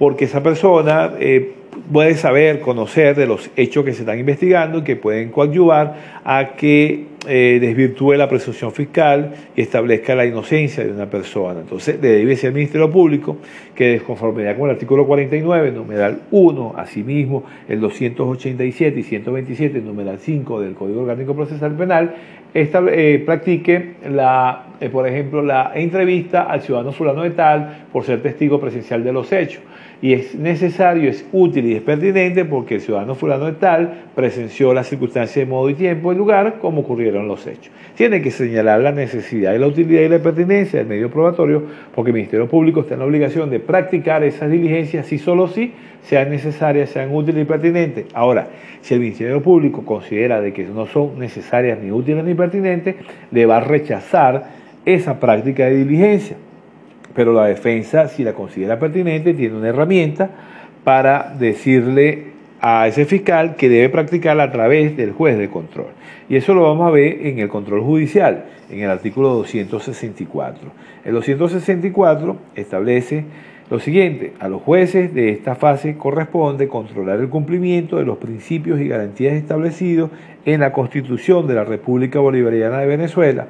porque 0.02 0.26
esa 0.26 0.42
persona 0.42 1.12
eh, 1.20 1.54
puede 1.92 2.16
saber, 2.16 2.60
conocer 2.60 3.16
de 3.16 3.28
los 3.28 3.50
hechos 3.56 3.86
que 3.86 3.94
se 3.94 4.02
están 4.02 4.20
investigando 4.20 4.80
y 4.80 4.84
que 4.84 4.96
pueden 4.96 5.30
coadyuvar 5.32 6.22
a 6.24 6.56
que 6.56 7.11
eh, 7.28 7.60
desvirtúe 7.62 8.14
la 8.14 8.28
presunción 8.28 8.72
fiscal 8.72 9.34
y 9.56 9.62
establezca 9.62 10.16
la 10.16 10.26
inocencia 10.26 10.84
de 10.84 10.92
una 10.92 11.06
persona. 11.06 11.62
Entonces, 11.62 12.00
le 12.02 12.10
debe 12.10 12.36
ser 12.36 12.48
al 12.48 12.56
Ministerio 12.56 12.90
Público 12.90 13.38
que, 13.76 13.90
de 13.90 14.00
con 14.02 14.70
el 14.70 14.70
artículo 14.72 15.06
49, 15.06 15.72
numeral 15.72 16.22
1, 16.32 16.74
asimismo 16.78 17.44
el 17.70 17.80
287 17.80 19.00
y 19.00 19.04
127, 19.04 19.82
numeral 19.82 20.18
5 20.18 20.62
del 20.62 20.74
Código 20.74 21.02
Orgánico 21.02 21.36
Procesal 21.36 21.76
Penal, 21.76 22.16
eh, 22.54 23.24
practique, 23.24 23.94
la, 24.10 24.66
eh, 24.80 24.90
por 24.90 25.08
ejemplo, 25.08 25.44
la 25.44 25.72
entrevista 25.76 26.44
al 26.44 26.62
ciudadano 26.62 26.92
fulano 26.92 27.22
de 27.22 27.30
tal 27.30 27.86
por 27.94 28.04
ser 28.04 28.22
testigo 28.22 28.60
presencial 28.60 29.04
de 29.04 29.14
los 29.14 29.32
hechos 29.32 29.62
y 30.02 30.14
es 30.14 30.36
necesario, 30.36 31.10
es 31.10 31.26
útil 31.32 31.66
y 31.68 31.76
es 31.76 31.82
pertinente 31.82 32.44
porque 32.44 32.76
el 32.76 32.82
ciudadano 32.82 33.14
fulano 33.14 33.46
de 33.46 33.54
tal 33.54 34.06
presenció 34.16 34.74
las 34.74 34.88
circunstancias 34.88 35.36
de 35.36 35.46
modo 35.46 35.70
y 35.70 35.76
tiempo 35.76 36.12
y 36.12 36.16
lugar 36.16 36.58
como 36.60 36.84
los 37.20 37.46
hechos. 37.48 37.72
Tiene 37.96 38.22
que 38.22 38.32
señalar 38.32 38.82
la 38.82 38.92
necesidad 38.92 39.54
y 39.54 39.58
la 39.58 39.68
utilidad 39.68 40.02
y 40.02 40.10
la 40.10 40.20
pertinencia 40.20 40.80
del 40.80 40.88
medio 40.88 41.10
probatorio 41.10 41.64
porque 41.94 42.12
el 42.12 42.16
Ministerio 42.16 42.48
Público 42.48 42.82
está 42.82 42.94
en 42.94 43.00
la 43.02 43.06
obligación 43.06 43.50
de 43.50 43.60
practicar 43.60 44.24
esas 44.24 44.50
diligencias 44.50 45.06
si 45.06 45.18
solo 45.18 45.48
si 45.48 45.74
sean 46.04 46.30
necesarias, 46.30 46.90
sean 46.90 47.14
útiles 47.14 47.44
y 47.44 47.46
pertinentes. 47.46 48.06
Ahora, 48.14 48.48
si 48.82 48.94
el 48.94 49.00
Ministerio 49.02 49.42
Público 49.42 49.86
considera 49.86 50.42
de 50.42 50.54
que 50.54 50.64
no 50.64 50.88
son 50.88 51.20
necesarias 51.20 51.80
ni 51.80 51.92
útiles 51.92 52.24
ni 52.24 52.34
pertinentes, 52.34 52.96
le 53.32 53.46
va 53.46 53.58
a 53.58 53.62
rechazar 53.62 54.62
esa 54.86 55.20
práctica 55.20 55.66
de 55.66 55.76
diligencia 55.76 56.38
pero 57.14 57.34
la 57.34 57.46
defensa, 57.46 58.08
si 58.08 58.24
la 58.24 58.34
considera 58.34 58.80
pertinente, 58.80 59.34
tiene 59.34 59.58
una 59.58 59.70
herramienta 59.70 60.30
para 60.84 61.34
decirle 61.38 62.31
a 62.62 62.88
ese 62.88 63.06
fiscal 63.06 63.56
que 63.56 63.70
debe 63.70 63.90
practicarla 63.90 64.44
a 64.44 64.52
través 64.52 64.96
del 64.96 65.12
juez 65.12 65.38
de 65.38 65.50
control. 65.50 65.88
Y 66.30 66.36
eso 66.36 66.54
lo 66.54 66.62
vamos 66.62 66.88
a 66.88 66.92
ver 66.92 67.26
en 67.26 67.40
el 67.40 67.50
control 67.50 67.82
judicial, 67.82 68.46
en 68.70 68.80
el 68.82 68.90
artículo 68.90 69.30
264. 69.30 70.70
El 71.04 71.14
264 71.14 72.38
establece 72.56 73.26
lo 73.72 73.80
siguiente, 73.80 74.34
a 74.40 74.50
los 74.50 74.62
jueces 74.62 75.14
de 75.14 75.30
esta 75.30 75.56
fase 75.56 75.96
corresponde 75.96 76.68
controlar 76.68 77.20
el 77.22 77.30
cumplimiento 77.30 77.96
de 77.96 78.04
los 78.04 78.18
principios 78.18 78.82
y 78.82 78.90
garantías 78.90 79.34
establecidos 79.34 80.12
en 80.44 80.60
la 80.60 80.74
Constitución 80.74 81.48
de 81.48 81.54
la 81.54 81.64
República 81.64 82.20
Bolivariana 82.20 82.80
de 82.80 82.88
Venezuela, 82.88 83.48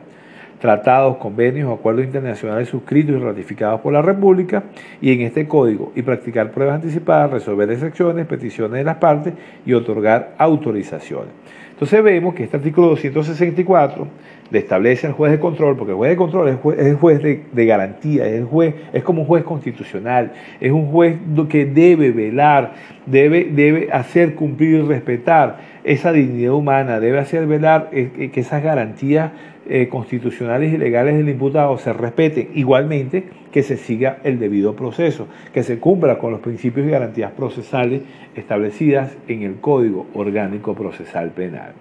tratados, 0.62 1.18
convenios 1.18 1.68
o 1.68 1.74
acuerdos 1.74 2.06
internacionales 2.06 2.70
suscritos 2.70 3.16
y 3.16 3.20
ratificados 3.20 3.82
por 3.82 3.92
la 3.92 4.02
República 4.02 4.64
y 5.02 5.12
en 5.12 5.22
este 5.22 5.48
código 5.48 5.92
y 5.96 6.04
practicar 6.04 6.52
pruebas 6.52 6.76
anticipadas, 6.76 7.32
resolver 7.32 7.70
excepciones, 7.72 8.28
peticiones 8.28 8.78
de 8.78 8.84
las 8.84 8.98
partes 8.98 9.34
y 9.66 9.74
otorgar 9.74 10.36
autorizaciones. 10.38 11.30
Entonces 11.72 12.04
vemos 12.04 12.36
que 12.36 12.44
este 12.44 12.58
artículo 12.58 12.90
264 12.90 14.08
le 14.52 14.60
establece 14.60 15.08
al 15.08 15.14
juez 15.14 15.32
de 15.32 15.40
control, 15.40 15.76
porque 15.78 15.94
el 15.94 15.98
juez 15.98 16.12
de 16.12 16.16
control 16.16 16.50
es, 16.50 16.86
el 16.86 16.96
juez 16.96 17.24
de, 17.24 17.66
garantía, 17.66 18.28
es, 18.28 18.34
el 18.34 18.46
juez, 18.46 18.76
es 18.94 19.02
como 19.02 19.22
un 19.22 19.28
juez 19.28 19.44
constitucional, 19.44 20.34
es 20.60 20.72
un 20.72 20.92
juez 20.92 21.16
que 21.50 21.66
debe 21.66 22.12
velar, 22.12 22.74
debe, 23.08 23.46
debe 23.46 23.92
hacer 23.92 24.36
cumplir 24.36 24.76
y 24.76 24.82
respetar 24.82 25.58
esa 25.84 26.12
dignidad 26.12 26.54
humana, 26.54 27.00
debe 27.00 27.18
hacer 27.18 27.48
velar 27.48 27.90
eh, 27.94 28.30
que 28.32 28.42
esas 28.42 28.62
garantías 28.62 29.32
eh, 29.74 29.88
constitucionales 29.88 30.74
y 30.74 30.78
legales 30.78 31.16
del 31.16 31.30
imputado 31.30 31.78
se 31.78 31.94
respeten, 31.94 32.50
igualmente 32.56 33.24
que 33.54 33.64
se 33.64 33.78
siga 33.78 34.18
el 34.26 34.38
debido 34.38 34.76
proceso, 34.76 35.30
que 35.54 35.64
se 35.64 35.80
cumpla 35.80 36.18
con 36.18 36.32
los 36.32 36.42
principios 36.42 36.86
y 36.86 36.90
garantías 36.90 37.32
procesales 37.32 38.02
establecidas 38.36 39.16
en 39.30 39.44
el 39.44 39.62
Código 39.62 40.08
Orgánico 40.14 40.76
Procesal 40.76 41.30
Penal. 41.30 41.72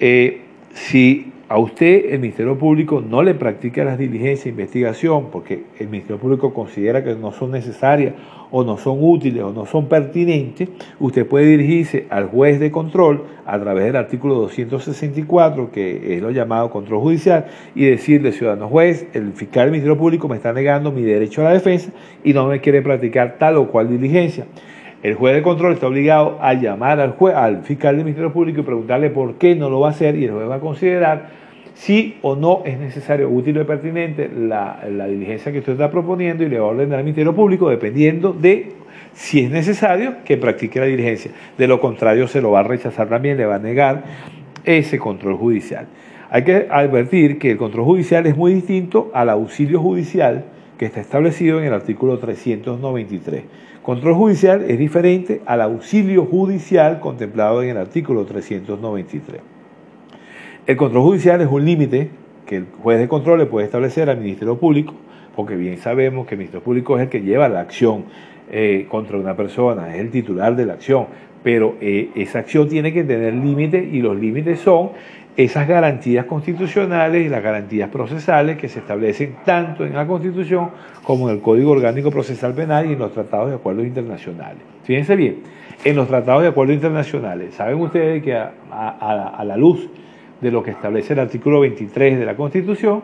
Eh, 0.00 0.40
si 0.72 1.30
a 1.50 1.58
usted 1.58 2.12
el 2.12 2.20
Ministerio 2.20 2.56
Público 2.56 3.00
no 3.00 3.24
le 3.24 3.34
practica 3.34 3.82
las 3.82 3.98
diligencias 3.98 4.44
de 4.44 4.50
investigación 4.50 5.30
porque 5.32 5.64
el 5.80 5.88
Ministerio 5.88 6.18
Público 6.18 6.54
considera 6.54 7.02
que 7.02 7.16
no 7.16 7.32
son 7.32 7.50
necesarias 7.50 8.14
o 8.52 8.62
no 8.62 8.78
son 8.78 8.98
útiles 9.00 9.42
o 9.42 9.52
no 9.52 9.66
son 9.66 9.88
pertinentes, 9.88 10.68
usted 11.00 11.26
puede 11.26 11.46
dirigirse 11.46 12.06
al 12.08 12.28
juez 12.28 12.60
de 12.60 12.70
control 12.70 13.24
a 13.46 13.58
través 13.58 13.86
del 13.86 13.96
artículo 13.96 14.36
264, 14.36 15.72
que 15.72 16.14
es 16.14 16.22
lo 16.22 16.30
llamado 16.30 16.70
control 16.70 17.00
judicial, 17.00 17.46
y 17.74 17.84
decirle, 17.84 18.30
ciudadano 18.30 18.68
juez, 18.68 19.08
el 19.12 19.32
fiscal 19.32 19.64
del 19.64 19.72
Ministerio 19.72 19.98
Público 19.98 20.28
me 20.28 20.36
está 20.36 20.52
negando 20.52 20.92
mi 20.92 21.02
derecho 21.02 21.40
a 21.40 21.44
la 21.46 21.52
defensa 21.52 21.90
y 22.22 22.32
no 22.32 22.46
me 22.46 22.60
quiere 22.60 22.80
practicar 22.80 23.38
tal 23.40 23.56
o 23.56 23.66
cual 23.66 23.88
diligencia. 23.88 24.46
El 25.02 25.14
juez 25.14 25.34
de 25.34 25.42
control 25.42 25.72
está 25.72 25.86
obligado 25.86 26.38
a 26.42 26.52
llamar 26.52 27.00
al, 27.00 27.12
juez, 27.12 27.34
al 27.34 27.62
fiscal 27.62 27.96
del 27.96 28.04
Ministerio 28.04 28.32
Público 28.32 28.60
y 28.60 28.64
preguntarle 28.64 29.08
por 29.08 29.36
qué 29.36 29.54
no 29.54 29.70
lo 29.70 29.80
va 29.80 29.88
a 29.88 29.90
hacer 29.92 30.14
y 30.16 30.24
el 30.24 30.32
juez 30.32 30.48
va 30.48 30.56
a 30.56 30.60
considerar 30.60 31.40
si 31.72 32.18
o 32.20 32.36
no 32.36 32.62
es 32.66 32.78
necesario, 32.78 33.30
útil 33.30 33.58
o 33.58 33.66
pertinente 33.66 34.28
la, 34.28 34.78
diligencia 35.08 35.50
que 35.50 35.60
usted 35.60 35.72
está 35.72 35.90
proponiendo 35.90 36.44
y 36.44 36.50
le 36.50 36.58
va 36.58 36.66
a 36.66 36.70
ordenar 36.70 36.98
al 36.98 37.04
Ministerio 37.04 37.34
Público 37.34 37.70
dependiendo 37.70 38.34
de 38.34 38.72
si 39.14 39.44
es 39.44 39.50
necesario 39.50 40.16
que 40.24 40.36
practique 40.36 40.78
la 40.78 40.84
diligencia. 40.84 41.30
De 41.56 41.66
lo 41.66 41.80
contrario, 41.80 42.28
se 42.28 42.42
lo 42.42 42.50
va 42.50 42.60
a 42.60 42.64
rechazar 42.64 43.08
también, 43.08 43.38
le 43.38 43.46
va 43.46 43.54
a 43.54 43.58
negar 43.58 44.04
ese 44.64 44.98
control 44.98 45.36
judicial. 45.36 45.86
Hay 46.28 46.44
que 46.44 46.66
advertir 46.70 47.38
que 47.38 47.52
el 47.52 47.56
control 47.56 47.86
judicial 47.86 48.26
es 48.26 48.36
muy 48.36 48.52
distinto 48.52 49.10
al 49.14 49.30
auxilio 49.30 49.80
judicial 49.80 50.44
que 50.76 50.84
está 50.84 51.00
establecido 51.00 51.58
en 51.58 51.64
el 51.64 51.72
artículo 51.72 52.18
393. 52.18 53.44
Control 53.90 54.14
judicial 54.14 54.64
es 54.68 54.78
diferente 54.78 55.40
al 55.46 55.60
auxilio 55.62 56.24
judicial 56.24 57.00
contemplado 57.00 57.60
en 57.60 57.70
el 57.70 57.76
artículo 57.76 58.24
393. 58.24 59.40
El 60.64 60.76
control 60.76 61.02
judicial 61.02 61.40
es 61.40 61.48
un 61.50 61.64
límite 61.64 62.08
que 62.46 62.58
el 62.58 62.66
juez 62.84 63.00
de 63.00 63.08
control 63.08 63.40
le 63.40 63.46
puede 63.46 63.66
establecer 63.66 64.08
al 64.08 64.18
Ministerio 64.18 64.56
Público, 64.60 64.94
porque 65.34 65.56
bien 65.56 65.76
sabemos 65.78 66.28
que 66.28 66.36
el 66.36 66.38
Ministerio 66.38 66.62
Público 66.62 66.98
es 66.98 67.02
el 67.02 67.08
que 67.08 67.22
lleva 67.22 67.48
la 67.48 67.58
acción 67.58 68.04
eh, 68.52 68.86
contra 68.88 69.18
una 69.18 69.34
persona, 69.34 69.92
es 69.92 70.00
el 70.00 70.12
titular 70.12 70.54
de 70.54 70.66
la 70.66 70.74
acción, 70.74 71.06
pero 71.42 71.74
eh, 71.80 72.10
esa 72.14 72.38
acción 72.38 72.68
tiene 72.68 72.92
que 72.92 73.02
tener 73.02 73.34
límites 73.34 73.92
y 73.92 74.02
los 74.02 74.16
límites 74.16 74.60
son 74.60 74.90
esas 75.36 75.66
garantías 75.66 76.26
constitucionales 76.26 77.24
y 77.24 77.28
las 77.28 77.42
garantías 77.42 77.88
procesales 77.88 78.58
que 78.58 78.68
se 78.68 78.80
establecen 78.80 79.36
tanto 79.44 79.84
en 79.84 79.94
la 79.94 80.06
Constitución 80.06 80.70
como 81.04 81.28
en 81.28 81.36
el 81.36 81.42
Código 81.42 81.70
Orgánico 81.70 82.10
Procesal 82.10 82.54
Penal 82.54 82.90
y 82.90 82.92
en 82.94 82.98
los 82.98 83.12
tratados 83.12 83.48
de 83.48 83.56
acuerdos 83.56 83.86
internacionales. 83.86 84.62
Fíjense 84.84 85.16
bien, 85.16 85.36
en 85.84 85.96
los 85.96 86.08
tratados 86.08 86.42
de 86.42 86.48
acuerdos 86.48 86.74
internacionales, 86.74 87.54
saben 87.54 87.80
ustedes 87.80 88.22
que 88.22 88.34
a 88.34 89.44
la 89.46 89.56
luz 89.56 89.88
de 90.40 90.50
lo 90.50 90.62
que 90.62 90.70
establece 90.70 91.12
el 91.12 91.20
artículo 91.20 91.60
23 91.60 92.18
de 92.18 92.24
la 92.24 92.34
Constitución, 92.34 93.02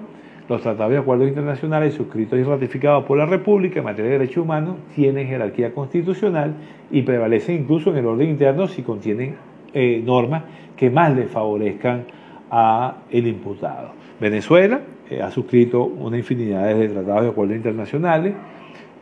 los 0.49 0.63
tratados 0.63 0.93
de 0.93 0.99
acuerdos 0.99 1.29
internacionales 1.29 1.95
suscritos 1.95 2.39
y 2.39 2.43
ratificados 2.45 3.05
por 3.05 3.19
la 3.19 3.27
República 3.27 3.81
en 3.81 3.85
materia 3.85 4.13
de 4.13 4.19
derechos 4.19 4.45
humanos 4.45 4.77
tienen 4.95 5.27
jerarquía 5.27 5.73
constitucional 5.75 6.55
y 6.91 7.03
prevalecen 7.03 7.63
incluso 7.63 7.91
en 7.91 7.97
el 7.99 8.07
orden 8.07 8.31
interno 8.31 8.69
si 8.69 8.83
contienen 8.83 9.35
eh, 9.75 10.01
normas 10.05 10.45
que 10.77 10.89
más 10.89 11.15
le 11.17 11.25
favorezcan 11.25 12.05
a 12.51 12.97
el 13.11 13.27
imputado. 13.27 13.91
Venezuela 14.21 14.81
eh, 15.11 15.23
ha 15.23 15.31
suscrito 15.31 15.85
una 15.85 16.17
infinidad 16.17 16.75
de 16.75 16.89
tratados 16.89 17.23
de 17.23 17.29
acuerdos 17.29 17.57
internacionales 17.57 18.35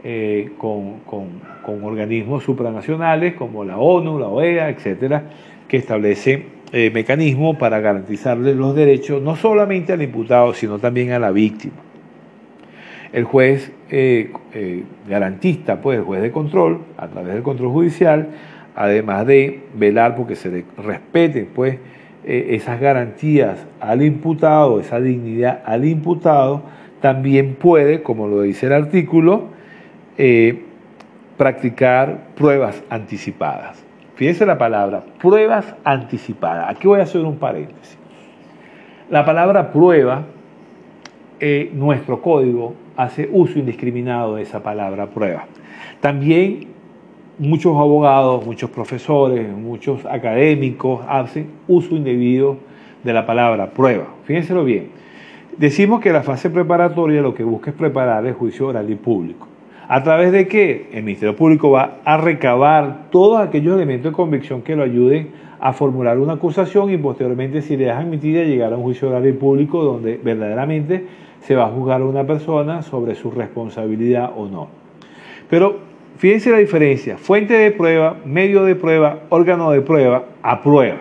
eh, 0.07 0.51
con, 0.59 1.01
con, 1.01 1.83
organismos 1.83 2.45
supranacionales 2.45 3.33
como 3.35 3.65
la 3.65 3.79
ONU, 3.79 4.19
la 4.19 4.29
OEA, 4.29 4.69
etcétera, 4.69 5.31
que 5.67 5.79
establecen 5.79 6.45
eh, 6.73 6.91
mecanismo 6.93 7.57
para 7.57 7.81
garantizarle 7.81 8.55
los 8.55 8.75
derechos 8.75 9.23
no 9.23 9.35
solamente 9.35 9.95
al 9.95 10.03
imputado, 10.03 10.53
sino 10.53 10.79
también 10.79 11.13
a 11.13 11.19
la 11.19 11.31
víctima. 11.31 11.77
El 13.15 13.25
juez 13.25 13.73
eh, 13.91 14.31
garantista, 15.09 15.81
pues 15.81 15.99
el 15.99 16.05
juez 16.05 16.21
de 16.21 16.31
control, 16.31 16.81
a 16.99 17.09
través 17.09 17.33
del 17.33 17.43
control 17.43 17.71
judicial, 17.71 18.29
además 18.77 19.27
de 19.27 19.61
velar 19.75 20.17
porque 20.17 20.37
se 20.37 20.65
respeten 20.77 21.49
pues, 21.55 21.79
esas 22.27 22.81
garantías 22.81 23.67
al 23.81 24.03
imputado, 24.03 24.81
esa 24.81 25.01
dignidad 25.01 25.63
al 25.65 25.85
imputado, 25.85 26.63
también 27.01 27.55
puede, 27.55 28.03
como 28.03 28.29
lo 28.29 28.43
dice 28.43 28.67
el 28.67 28.73
artículo, 28.73 29.49
practicar 31.37 32.29
pruebas 32.35 32.83
anticipadas. 32.89 33.85
Fíjense 34.15 34.47
la 34.47 34.59
palabra, 34.59 35.03
pruebas 35.21 35.75
anticipadas. 35.85 36.71
Aquí 36.71 36.87
voy 36.87 37.01
a 37.01 37.03
hacer 37.03 37.23
un 37.23 37.37
paréntesis. 37.37 37.99
La 39.11 39.25
palabra 39.25 39.73
prueba, 39.73 40.23
eh, 41.41 41.71
nuestro 41.75 42.23
código 42.23 42.75
hace 42.97 43.29
uso 43.31 43.59
indiscriminado 43.59 44.37
de 44.37 44.43
esa 44.43 44.63
palabra 44.63 45.07
prueba. 45.07 45.47
También 46.01 46.69
muchos 47.39 47.77
abogados, 47.77 48.45
muchos 48.45 48.71
profesores, 48.71 49.49
muchos 49.49 50.05
académicos 50.07 51.01
hacen 51.09 51.49
uso 51.69 51.97
indebido 51.97 52.57
de 53.03 53.13
la 53.13 53.27
palabra 53.27 53.71
prueba. 53.71 54.07
Fíjenselo 54.25 54.65
bien. 54.65 54.89
Decimos 55.57 56.01
que 56.01 56.13
la 56.13 56.23
fase 56.23 56.51
preparatoria 56.51 57.23
lo 57.23 57.35
que 57.35 57.45
busca 57.45 57.71
es 57.71 57.77
preparar 57.77 58.27
el 58.27 58.35
juicio 58.35 58.69
oral 58.69 58.91
y 58.91 58.97
público. 58.97 59.47
¿A 59.87 60.03
través 60.03 60.33
de 60.33 60.49
qué? 60.49 60.89
El 60.93 61.05
Ministerio 61.05 61.37
Público 61.37 61.71
va 61.71 61.99
a 62.05 62.17
recabar 62.17 63.11
todos 63.11 63.41
aquellos 63.41 63.77
elementos 63.77 64.11
de 64.11 64.17
convicción 64.17 64.63
que 64.63 64.75
lo 64.75 64.83
ayuden 64.83 65.29
a 65.61 65.73
formular 65.73 66.19
una 66.19 66.35
acusación 66.35 66.91
y 66.91 66.97
posteriormente, 66.97 67.63
si 67.63 67.77
le 67.77 67.87
es 67.87 67.93
admitida, 67.93 68.43
llegar 68.43 68.73
a 68.73 68.77
un 68.77 68.83
juicio 68.83 69.09
oral 69.09 69.27
y 69.27 69.33
público 69.33 69.85
donde 69.85 70.19
verdaderamente 70.23 71.07
se 71.41 71.55
va 71.55 71.67
a 71.67 71.69
juzgar 71.69 72.01
a 72.01 72.05
una 72.05 72.25
persona 72.27 72.83
sobre 72.83 73.15
su 73.15 73.31
responsabilidad 73.31 74.33
o 74.35 74.47
no. 74.47 74.69
Pero 75.49 75.79
fíjense 76.17 76.51
la 76.51 76.59
diferencia, 76.59 77.19
fuente 77.19 77.55
de 77.55 77.71
prueba, 77.71 78.17
medio 78.25 78.65
de 78.65 78.75
prueba, 78.75 79.21
órgano 79.29 79.71
de 79.71 79.81
prueba, 79.81 80.25
a 80.43 80.63
prueba. 80.63 81.01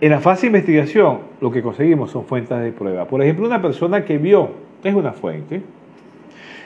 En 0.00 0.10
la 0.10 0.20
fase 0.20 0.42
de 0.42 0.46
investigación, 0.48 1.18
lo 1.40 1.50
que 1.52 1.62
conseguimos 1.62 2.10
son 2.10 2.24
fuentes 2.24 2.58
de 2.58 2.72
prueba. 2.72 3.06
Por 3.06 3.22
ejemplo, 3.22 3.46
una 3.46 3.62
persona 3.62 4.04
que 4.04 4.18
vio 4.18 4.50
es 4.82 4.94
una 4.94 5.12
fuente. 5.12 5.62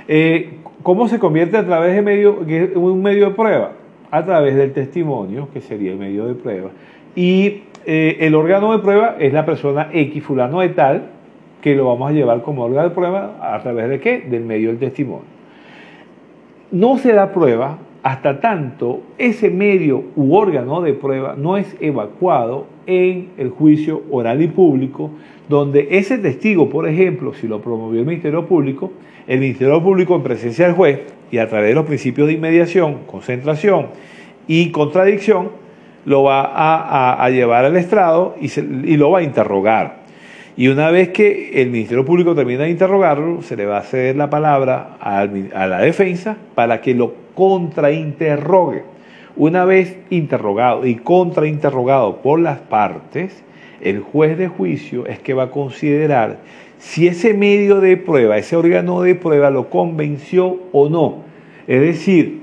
Eh, 0.09 0.59
¿Cómo 0.83 1.07
se 1.09 1.19
convierte 1.19 1.57
a 1.57 1.67
través 1.67 1.95
de 1.95 2.03
medio, 2.03 2.39
un 2.77 3.03
medio 3.03 3.29
de 3.29 3.35
prueba? 3.35 3.73
A 4.11 4.25
través 4.25 4.55
del 4.55 4.73
testimonio, 4.73 5.49
que 5.53 5.61
sería 5.61 5.93
el 5.93 5.99
medio 5.99 6.27
de 6.27 6.35
prueba. 6.35 6.71
Y 7.15 7.65
eh, 7.85 8.17
el 8.21 8.35
órgano 8.35 8.73
de 8.73 8.79
prueba 8.79 9.17
es 9.19 9.33
la 9.33 9.45
persona 9.45 9.91
X, 9.93 10.23
fulano 10.23 10.61
de 10.61 10.71
tal, 10.71 11.11
que 11.61 11.75
lo 11.75 11.87
vamos 11.87 12.11
a 12.11 12.13
llevar 12.13 12.43
como 12.43 12.65
órgano 12.65 12.89
de 12.89 12.95
prueba 12.95 13.37
a 13.43 13.61
través 13.63 13.89
de 13.89 14.01
qué? 14.01 14.21
Del 14.21 14.45
medio 14.45 14.69
del 14.69 14.79
testimonio. 14.79 15.36
No 16.71 16.99
se 16.99 17.13
da 17.13 17.33
prueba 17.33 17.79
hasta 18.03 18.41
tanto 18.41 19.01
ese 19.19 19.51
medio 19.51 20.05
u 20.15 20.37
órgano 20.37 20.81
de 20.81 20.93
prueba 20.95 21.35
no 21.37 21.57
es 21.57 21.77
evacuado 21.81 22.67
en 22.87 23.31
el 23.37 23.51
juicio 23.51 24.03
oral 24.11 24.43
y 24.43 24.47
público, 24.47 25.11
donde 25.49 25.89
ese 25.91 26.19
testigo, 26.19 26.69
por 26.69 26.89
ejemplo, 26.89 27.35
si 27.35 27.49
lo 27.49 27.61
promovió 27.61 28.01
el 28.01 28.07
Ministerio 28.07 28.47
Público, 28.47 28.93
el 29.27 29.41
Ministerio 29.41 29.83
Público 29.83 30.15
en 30.15 30.23
presencia 30.23 30.67
del 30.67 30.77
juez 30.77 31.01
y 31.33 31.39
a 31.39 31.49
través 31.49 31.71
de 31.71 31.75
los 31.75 31.85
principios 31.85 32.29
de 32.29 32.35
inmediación, 32.35 32.99
concentración 33.07 33.87
y 34.47 34.71
contradicción, 34.71 35.49
lo 36.05 36.23
va 36.23 37.25
a, 37.25 37.29
llevar 37.31 37.65
al 37.65 37.77
estrado 37.77 38.37
y, 38.41 38.97
lo 38.97 39.11
va 39.11 39.19
a 39.19 39.23
interrogar. 39.23 40.06
Y 40.57 40.69
una 40.69 40.91
vez 40.91 41.11
que 41.11 41.61
el 41.61 41.71
Ministerio 41.71 42.07
Público 42.07 42.35
termina 42.35 42.65
de 42.65 42.71
interrogarlo, 42.71 43.43
se 43.43 43.57
le 43.57 43.67
va 43.67 43.79
a 43.79 43.83
ceder 43.83 44.17
la 44.17 44.31
palabra 44.31 44.97
a 45.01 45.67
la 45.67 45.81
defensa 45.81 46.39
para 46.55 46.81
que 46.81 46.95
lo 46.95 47.13
contrainterrogue. 47.35 48.85
Una 49.37 49.67
vez 49.67 49.99
interrogado 50.09 50.87
y 50.87 50.95
contrainterrogado 50.95 52.23
por 52.23 52.41
las 52.41 52.59
partes, 52.59 53.45
el 53.83 54.01
juez 54.01 54.39
de 54.39 54.49
juicio 54.49 55.07
es 55.07 55.19
que 55.19 55.35
va 55.35 55.45
a 55.45 55.51
considerar 55.51 56.39
si 56.79 57.07
ese 57.07 57.35
medio 57.35 57.81
de 57.81 57.99
prueba, 57.99 58.39
ese 58.39 58.57
órgano 58.57 59.03
de 59.03 59.15
prueba 59.15 59.51
lo 59.51 59.69
convenció 59.69 60.59
o 60.73 60.89
no. 60.89 61.25
Es 61.67 61.83
decir, 61.83 62.41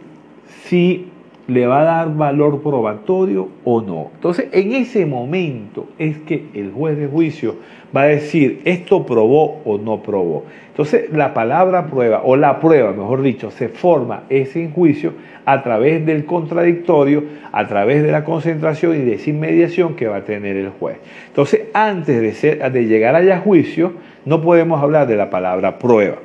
si 0.66 1.08
le 1.48 1.66
va 1.66 1.82
a 1.82 1.84
dar 1.84 2.16
valor 2.16 2.62
probatorio 2.62 3.50
o 3.64 3.82
no. 3.82 4.12
Entonces, 4.16 4.48
en 4.52 4.74
ese 4.74 5.06
momento 5.06 5.88
es 5.98 6.18
que 6.20 6.46
el 6.54 6.72
juez 6.72 6.98
de 6.98 7.08
juicio 7.08 7.56
va 7.96 8.04
a 8.04 8.06
decir 8.06 8.62
esto 8.66 9.06
probó 9.06 9.62
o 9.66 9.78
no 9.78 10.02
probó. 10.02 10.46
Entonces, 10.70 11.12
la 11.12 11.34
palabra 11.34 11.86
prueba 11.86 12.22
o 12.24 12.36
la 12.36 12.60
prueba, 12.60 12.92
mejor 12.94 13.22
dicho, 13.22 13.52
se 13.52 13.70
forma 13.70 14.24
ese 14.30 14.70
juicio 14.74 15.14
a 15.46 15.62
través 15.62 16.04
del 16.04 16.26
contradictorio, 16.26 17.24
a 17.52 17.68
través 17.68 18.02
de 18.02 18.12
la 18.12 18.24
concentración 18.24 18.96
y 18.96 19.00
de 19.00 19.16
esa 19.16 19.30
inmediación 19.30 19.96
que 19.96 20.08
va 20.08 20.18
a 20.18 20.24
tener 20.24 20.58
el 20.58 20.70
juez. 20.70 20.98
Entonces, 21.28 21.62
antes 21.74 22.42
de 22.42 22.86
llegar 22.86 23.16
allá 23.16 23.38
a 23.38 23.40
juicio, 23.40 23.94
no 24.26 24.42
podemos 24.42 24.82
hablar 24.82 25.06
de 25.06 25.16
la 25.16 25.30
palabra 25.30 25.78
prueba. 25.78 26.18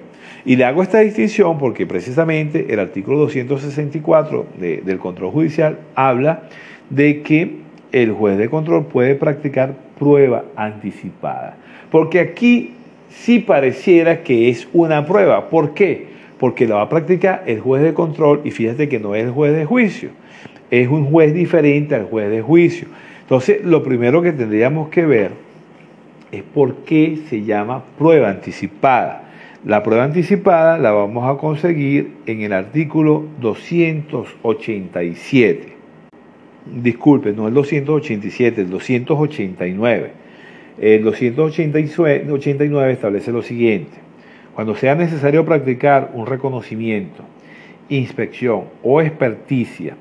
Y 0.47 0.57
le 0.57 0.65
hago 0.65 0.83
esta 0.83 1.01
distinción 1.01 1.59
porque 1.59 1.85
precisamente 1.85 2.73
el 2.73 2.79
artículo 2.81 3.19
264 3.19 4.47
del 4.57 4.99
control 4.99 5.31
judicial 5.31 5.79
habla 5.95 6.45
de 6.89 7.21
que 7.21 7.57
el 7.93 8.13
juez 8.13 8.39
de 8.39 8.49
control 8.49 8.87
puede 8.87 9.15
practicar 9.15 9.75
prueba 9.99 10.45
anticipada. 10.57 11.57
Porque 11.91 12.21
aquí 12.21 12.73
sí 13.11 13.41
pareciera 13.41 14.23
que 14.23 14.49
es 14.49 14.69
una 14.73 15.07
prueba. 15.07 15.49
¿Por 15.49 15.75
qué? 15.75 16.07
Porque 16.39 16.67
la 16.67 16.77
va 16.77 16.83
a 16.83 16.89
practicar 16.89 17.43
el 17.47 17.61
juez 17.61 17.83
de 17.83 17.95
control 17.95 18.43
y 18.45 18.51
fíjate 18.51 18.89
que 18.89 19.01
no 19.01 19.15
es 19.15 19.25
el 19.25 19.33
juez 19.33 19.55
de 19.55 19.65
juicio, 19.65 20.11
es 20.71 20.89
un 20.89 21.07
juez 21.07 21.35
diferente 21.35 21.95
al 21.95 22.05
juez 22.05 22.31
de 22.31 22.43
juicio. 22.43 22.89
Entonces, 23.23 23.65
lo 23.65 23.83
primero 23.83 24.23
que 24.23 24.33
tendríamos 24.33 24.89
que 24.89 25.05
ver 25.05 25.33
es 26.31 26.43
por 26.43 26.77
qué 26.85 27.19
se 27.29 27.45
llama 27.45 27.83
prueba 27.99 28.31
anticipada. 28.31 29.25
La 29.65 29.83
prueba 29.83 30.05
anticipada 30.05 30.79
la 30.79 30.93
vamos 30.93 31.29
a 31.29 31.37
conseguir 31.39 32.13
en 32.27 32.43
el 32.43 32.53
artículo 32.53 33.25
287. 33.41 35.78
Disculpe, 36.75 37.33
no 37.33 37.49
el 37.49 37.55
287, 37.55 38.61
el 38.63 38.71
289. 38.71 40.11
El 40.81 41.03
289 41.03 42.93
establece 42.93 43.33
lo 43.33 43.43
siguiente. 43.43 43.97
Cuando 44.55 44.75
sea 44.77 44.95
necesario 44.95 45.45
practicar 45.45 46.11
un 46.15 46.27
reconocimiento, 46.27 47.25
inspección 47.89 48.65
o 48.83 49.01
experticia 49.01 49.97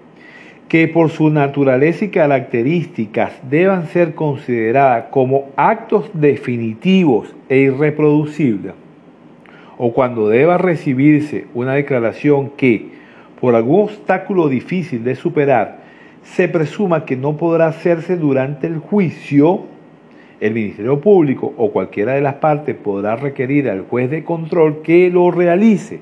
que 0.67 0.87
por 0.89 1.09
su 1.09 1.29
naturaleza 1.29 2.05
y 2.05 2.09
características 2.09 3.31
deban 3.49 3.87
ser 3.87 4.15
consideradas 4.15 5.05
como 5.11 5.49
actos 5.55 6.09
definitivos 6.13 7.33
e 7.47 7.59
irreproducibles, 7.59 8.73
o 9.77 9.93
cuando 9.93 10.27
deba 10.27 10.57
recibirse 10.57 11.45
una 11.53 11.75
declaración 11.75 12.49
que, 12.57 12.89
por 13.39 13.55
algún 13.55 13.83
obstáculo 13.83 14.49
difícil 14.49 15.05
de 15.05 15.15
superar, 15.15 15.86
se 16.35 16.47
presuma 16.47 17.05
que 17.05 17.15
no 17.15 17.37
podrá 17.37 17.67
hacerse 17.67 18.17
durante 18.17 18.67
el 18.67 18.79
juicio, 18.79 19.65
el 20.39 20.53
Ministerio 20.53 21.01
Público 21.01 21.53
o 21.57 21.71
cualquiera 21.71 22.13
de 22.13 22.21
las 22.21 22.35
partes 22.35 22.75
podrá 22.75 23.15
requerir 23.15 23.69
al 23.69 23.81
juez 23.81 24.09
de 24.09 24.23
control 24.23 24.81
que 24.83 25.09
lo 25.09 25.31
realice. 25.31 25.99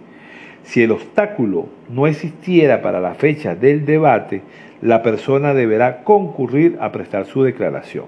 Si 0.63 0.83
el 0.83 0.91
obstáculo 0.91 1.67
no 1.89 2.07
existiera 2.07 2.81
para 2.81 2.99
la 2.99 3.13
fecha 3.13 3.55
del 3.55 3.85
debate, 3.85 4.41
la 4.81 5.01
persona 5.01 5.53
deberá 5.53 6.03
concurrir 6.03 6.77
a 6.81 6.91
prestar 6.91 7.25
su 7.25 7.43
declaración. 7.43 8.05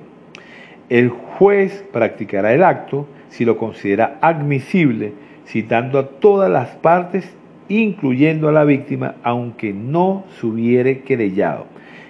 El 0.89 1.10
juez 1.10 1.86
practicará 1.93 2.53
el 2.53 2.63
acto 2.63 3.08
si 3.30 3.45
lo 3.45 3.58
considera 3.58 4.17
admisible 4.21 5.13
citando 5.47 5.97
a 5.99 6.08
todas 6.08 6.51
las 6.51 6.69
partes, 6.75 7.30
incluyendo 7.69 8.49
a 8.49 8.51
la 8.51 8.65
víctima, 8.65 9.15
aunque 9.23 9.73
no 9.73 10.25
se 10.39 10.45
hubiere 10.45 11.01
querellado, 11.01 11.65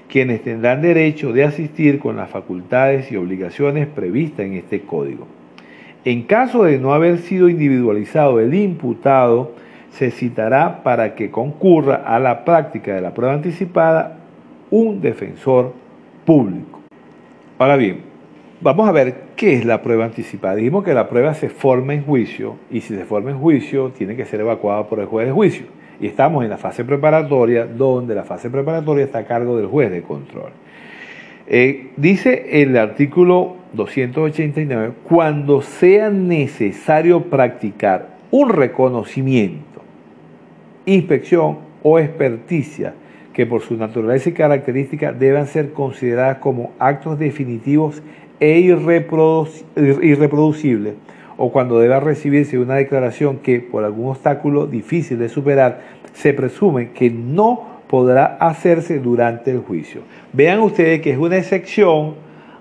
quienes 0.09 0.43
tendrán 0.43 0.81
derecho 0.81 1.33
de 1.33 1.43
asistir 1.43 1.99
con 1.99 2.15
las 2.15 2.29
facultades 2.29 3.11
y 3.11 3.17
obligaciones 3.17 3.87
previstas 3.87 4.45
en 4.45 4.53
este 4.53 4.81
código. 4.81 5.27
En 6.05 6.23
caso 6.23 6.63
de 6.63 6.79
no 6.79 6.93
haber 6.93 7.17
sido 7.19 7.49
individualizado 7.49 8.39
el 8.39 8.53
imputado, 8.53 9.53
se 9.91 10.11
citará 10.11 10.83
para 10.83 11.15
que 11.15 11.31
concurra 11.31 11.95
a 11.95 12.19
la 12.19 12.45
práctica 12.45 12.95
de 12.95 13.01
la 13.01 13.13
prueba 13.13 13.33
anticipada 13.33 14.19
un 14.69 15.01
defensor 15.01 15.73
público. 16.25 16.81
Ahora 17.57 17.75
bien, 17.75 18.07
Vamos 18.59 18.89
a 18.89 18.91
ver 18.91 19.13
qué 19.35 19.53
es 19.53 19.65
la 19.65 19.83
prueba 19.83 20.05
anticipada. 20.05 20.55
Dijimos 20.55 20.83
que 20.83 20.95
la 20.95 21.07
prueba 21.07 21.35
se 21.35 21.47
forma 21.47 21.93
en 21.93 22.03
juicio 22.03 22.55
y 22.71 22.81
si 22.81 22.95
se 22.95 23.05
forma 23.05 23.29
en 23.29 23.37
juicio 23.37 23.91
tiene 23.95 24.15
que 24.15 24.25
ser 24.25 24.39
evacuada 24.39 24.87
por 24.87 24.99
el 24.99 25.05
juez 25.05 25.27
de 25.27 25.31
juicio. 25.31 25.67
Y 25.99 26.07
estamos 26.07 26.43
en 26.43 26.49
la 26.49 26.57
fase 26.57 26.85
preparatoria 26.85 27.65
donde 27.65 28.13
la 28.13 28.23
fase 28.23 28.49
preparatoria 28.49 29.05
está 29.05 29.19
a 29.19 29.25
cargo 29.25 29.57
del 29.57 29.67
juez 29.67 29.91
de 29.91 30.01
control. 30.01 30.51
Eh, 31.47 31.91
dice 31.95 32.61
el 32.61 32.77
artículo 32.77 33.55
289, 33.73 34.93
cuando 35.07 35.61
sea 35.61 36.09
necesario 36.09 37.23
practicar 37.23 38.17
un 38.31 38.49
reconocimiento, 38.49 39.81
inspección 40.85 41.59
o 41.83 41.99
experticia 41.99 42.93
que 43.33 43.45
por 43.45 43.61
su 43.61 43.77
naturaleza 43.77 44.29
y 44.29 44.33
características 44.33 45.17
deban 45.17 45.47
ser 45.47 45.71
consideradas 45.71 46.39
como 46.39 46.73
actos 46.79 47.17
definitivos 47.19 48.01
e 48.39 48.59
irreproducible 48.59 50.95
o 51.37 51.51
cuando 51.51 51.79
deba 51.79 51.99
recibirse 51.99 52.57
una 52.57 52.75
declaración 52.75 53.37
que 53.37 53.59
por 53.59 53.83
algún 53.83 54.09
obstáculo 54.09 54.67
difícil 54.67 55.19
de 55.19 55.29
superar 55.29 55.81
se 56.13 56.33
presume 56.33 56.91
que 56.91 57.09
no 57.09 57.77
podrá 57.87 58.37
hacerse 58.39 58.99
durante 58.99 59.51
el 59.51 59.59
juicio. 59.59 60.01
Vean 60.33 60.59
ustedes 60.59 61.01
que 61.01 61.11
es 61.11 61.17
una 61.17 61.37
excepción 61.37 62.15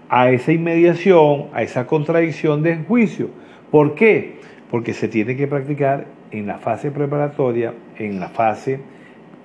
a 0.08 0.30
esa 0.30 0.52
inmediación, 0.52 1.46
a 1.52 1.62
esa 1.62 1.86
contradicción 1.86 2.62
del 2.62 2.84
juicio. 2.84 3.30
¿Por 3.70 3.94
qué? 3.94 4.36
Porque 4.70 4.92
se 4.92 5.08
tiene 5.08 5.36
que 5.36 5.46
practicar 5.46 6.06
en 6.30 6.46
la 6.46 6.58
fase 6.58 6.90
preparatoria, 6.90 7.72
en 7.98 8.20
la 8.20 8.28
fase 8.28 8.78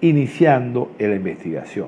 iniciando 0.02 0.92
la 1.00 1.16
investigación. 1.16 1.88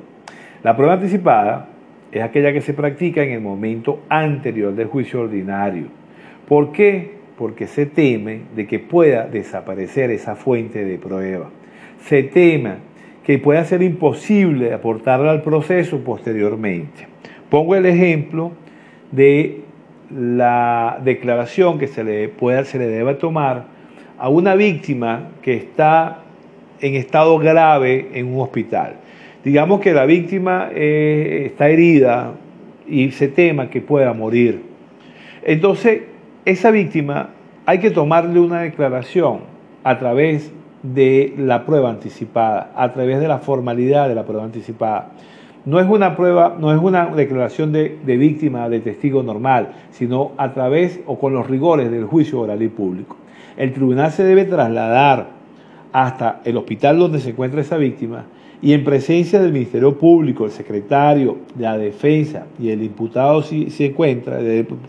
La 0.64 0.76
prueba 0.76 0.94
anticipada 0.94 1.68
es 2.12 2.22
aquella 2.22 2.54
que 2.54 2.62
se 2.62 2.74
practica 2.74 3.24
en 3.24 3.32
el 3.32 3.42
momento 3.42 4.04
anterior 4.08 4.74
del 4.74 4.88
juicio 4.88 5.22
ordinario. 5.22 5.88
¿Por 6.48 6.72
qué? 6.72 7.23
Porque 7.38 7.67
se 7.67 7.86
teme 7.86 8.41
de 8.56 8.67
que 8.67 8.80
pueda 8.80 9.28
desaparecer 9.28 10.12
esa 10.12 10.36
fuente 10.36 10.86
de 10.86 10.98
prueba. 10.98 11.50
Se 12.06 12.24
teme 12.24 12.76
que 13.24 13.39
pueda 13.39 13.63
ser 13.65 13.82
imposible 13.82 14.74
aportarla 14.74 15.32
al 15.32 15.41
proceso 15.41 16.00
posteriormente. 16.00 17.08
Pongo 17.50 17.76
el 17.76 17.86
ejemplo 17.86 18.52
de 19.12 19.62
la 20.12 21.00
declaración 21.04 21.80
que 21.80 21.88
se 21.88 22.04
le, 22.04 22.30
pueda, 22.30 22.65
se 22.65 22.78
le 22.78 22.88
debe 22.88 23.15
tomar 23.15 23.65
a 24.17 24.30
una 24.30 24.56
víctima 24.56 25.30
que 25.41 25.56
está 25.56 26.19
en 26.82 26.96
estado 26.96 27.38
grave 27.39 28.10
en 28.13 28.28
un 28.28 28.41
hospital. 28.41 28.96
Digamos 29.43 29.82
que 29.82 29.93
la 29.93 30.06
víctima 30.06 30.69
eh, 30.74 31.43
está 31.46 31.69
herida 31.69 32.34
y 32.88 33.12
se 33.12 33.28
tema 33.28 33.69
que 33.69 33.82
pueda 33.82 34.13
morir. 34.13 34.62
Entonces, 35.43 36.02
esa 36.46 36.72
víctima 36.72 37.30
hay 37.66 37.80
que 37.80 37.92
tomarle 37.92 38.40
una 38.40 38.62
declaración 38.62 39.40
a 39.84 39.98
través 40.00 40.52
de 40.82 41.34
la 41.38 41.66
prueba 41.66 41.90
anticipada, 41.90 42.72
a 42.76 42.92
través 42.92 43.20
de 43.22 43.28
la 43.28 43.40
formalidad 43.40 44.10
de 44.10 44.16
la 44.16 44.24
prueba 44.24 44.44
anticipada. 44.44 45.12
No 45.66 45.80
es 45.80 45.88
una 45.88 46.18
prueba, 46.18 46.58
no 46.60 46.74
es 46.74 46.82
una 46.82 47.06
declaración 47.06 47.72
de, 47.72 47.98
víctima, 48.06 48.68
de 48.68 48.82
testigo 48.82 49.24
normal, 49.24 49.70
sino 49.92 50.32
a 50.38 50.54
través 50.54 51.00
o 51.06 51.18
con 51.18 51.34
los 51.34 51.50
rigores 51.50 51.90
del 51.90 52.04
juicio 52.04 52.42
oral 52.42 52.62
y 52.62 52.68
público. 52.68 53.16
El 53.56 53.72
tribunal 53.72 54.12
se 54.12 54.26
debe 54.26 54.44
trasladar 54.44 55.28
hasta 55.94 56.42
el 56.44 56.58
hospital 56.58 57.00
donde 57.00 57.20
se 57.20 57.30
encuentra 57.30 57.62
esa 57.62 57.78
víctima 57.78 58.26
y 58.62 58.74
en 58.74 58.84
presencia 58.84 59.42
del 59.42 59.54
Ministerio 59.54 59.98
Público, 59.98 60.46
el 60.46 60.52
secretario 60.52 61.38
de 61.54 61.64
la 61.64 61.78
defensa 61.78 62.46
y 62.60 62.70
el 62.72 62.82
imputado 62.82 63.42
si 63.42 63.70
se 63.70 63.88
encuentra, 63.88 64.40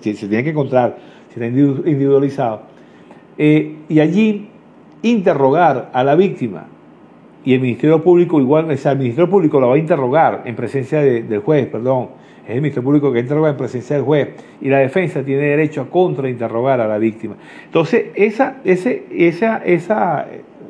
si 0.01 0.15
se 0.15 0.29
tiene 0.29 0.45
que 0.45 0.51
encontrar, 0.51 0.97
si 1.35 1.41
está 1.41 1.47
individualizado, 1.47 2.63
eh, 3.37 3.77
y 3.89 4.01
allí 4.01 4.49
interrogar 5.03 5.91
a 5.93 6.05
la 6.05 6.15
víctima 6.15 6.67
y 7.45 7.53
el 7.53 7.61
Ministerio 7.61 8.03
Público 8.03 8.41
igual, 8.41 8.71
o 8.71 8.77
sea, 8.77 8.93
el 8.93 8.99
Ministerio 8.99 9.29
Público 9.29 9.61
la 9.61 9.67
va 9.67 9.75
a 9.75 9.79
interrogar 9.79 10.43
en 10.47 10.57
presencia 10.57 11.01
del 11.01 11.41
juez, 11.41 11.67
perdón, 11.67 12.09
es 12.45 12.51
el 12.51 12.57
Ministerio 12.57 12.85
Público 12.85 13.13
que 13.13 13.21
interroga 13.21 13.51
en 13.51 13.57
presencia 13.57 13.97
del 13.97 14.05
juez 14.05 14.29
y 14.61 14.69
la 14.69 14.79
defensa 14.79 15.23
tiene 15.23 15.43
derecho 15.43 15.83
a 15.83 15.91
contrainterrogar 15.91 16.81
a 16.81 16.87
la 16.87 16.99
víctima. 16.99 17.37
Entonces, 17.65 18.07
esa, 18.15 18.59
ese, 18.65 19.05
esa, 19.11 19.59
esa, 19.59 20.27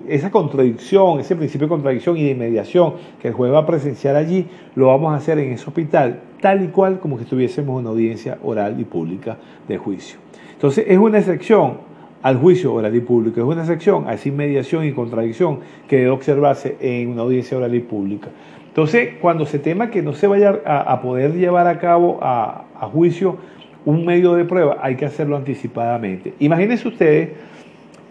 esa 0.08 0.30
contradicción, 0.30 1.20
ese 1.20 1.36
principio 1.36 1.66
de 1.66 1.70
contradicción 1.70 2.16
y 2.16 2.24
de 2.24 2.34
mediación 2.34 2.94
que 3.20 3.28
el 3.28 3.34
juez 3.34 3.52
va 3.52 3.60
a 3.60 3.66
presenciar 3.66 4.16
allí, 4.16 4.46
lo 4.74 4.86
vamos 4.88 5.12
a 5.12 5.16
hacer 5.16 5.38
en 5.38 5.52
ese 5.52 5.66
hospital, 5.66 6.20
tal 6.40 6.64
y 6.64 6.68
cual 6.68 6.98
como 6.98 7.16
que 7.16 7.24
estuviésemos 7.24 7.74
en 7.74 7.86
una 7.86 7.90
audiencia 7.90 8.38
oral 8.42 8.78
y 8.80 8.84
pública 8.84 9.36
de 9.68 9.78
juicio. 9.78 10.23
Entonces, 10.64 10.86
es 10.88 10.96
una 10.96 11.18
excepción 11.18 11.74
al 12.22 12.38
juicio 12.38 12.72
oral 12.72 12.96
y 12.96 13.00
público. 13.00 13.38
Es 13.38 13.46
una 13.46 13.66
sección 13.66 14.08
a 14.08 14.14
esa 14.14 14.30
inmediación 14.30 14.86
y 14.86 14.92
contradicción 14.92 15.60
que 15.86 15.96
debe 15.96 16.08
observarse 16.08 16.78
en 16.80 17.10
una 17.10 17.20
audiencia 17.20 17.58
oral 17.58 17.74
y 17.74 17.80
pública. 17.80 18.28
Entonces, 18.68 19.10
cuando 19.20 19.44
se 19.44 19.58
tema 19.58 19.90
que 19.90 20.00
no 20.00 20.14
se 20.14 20.26
vaya 20.26 20.62
a, 20.64 21.02
poder 21.02 21.34
llevar 21.34 21.66
a 21.66 21.78
cabo 21.78 22.18
a, 22.22 22.64
juicio 22.94 23.36
un 23.84 24.06
medio 24.06 24.32
de 24.32 24.46
prueba, 24.46 24.78
hay 24.80 24.96
que 24.96 25.04
hacerlo 25.04 25.36
anticipadamente. 25.36 26.32
Imagínense 26.38 26.88
ustedes 26.88 27.28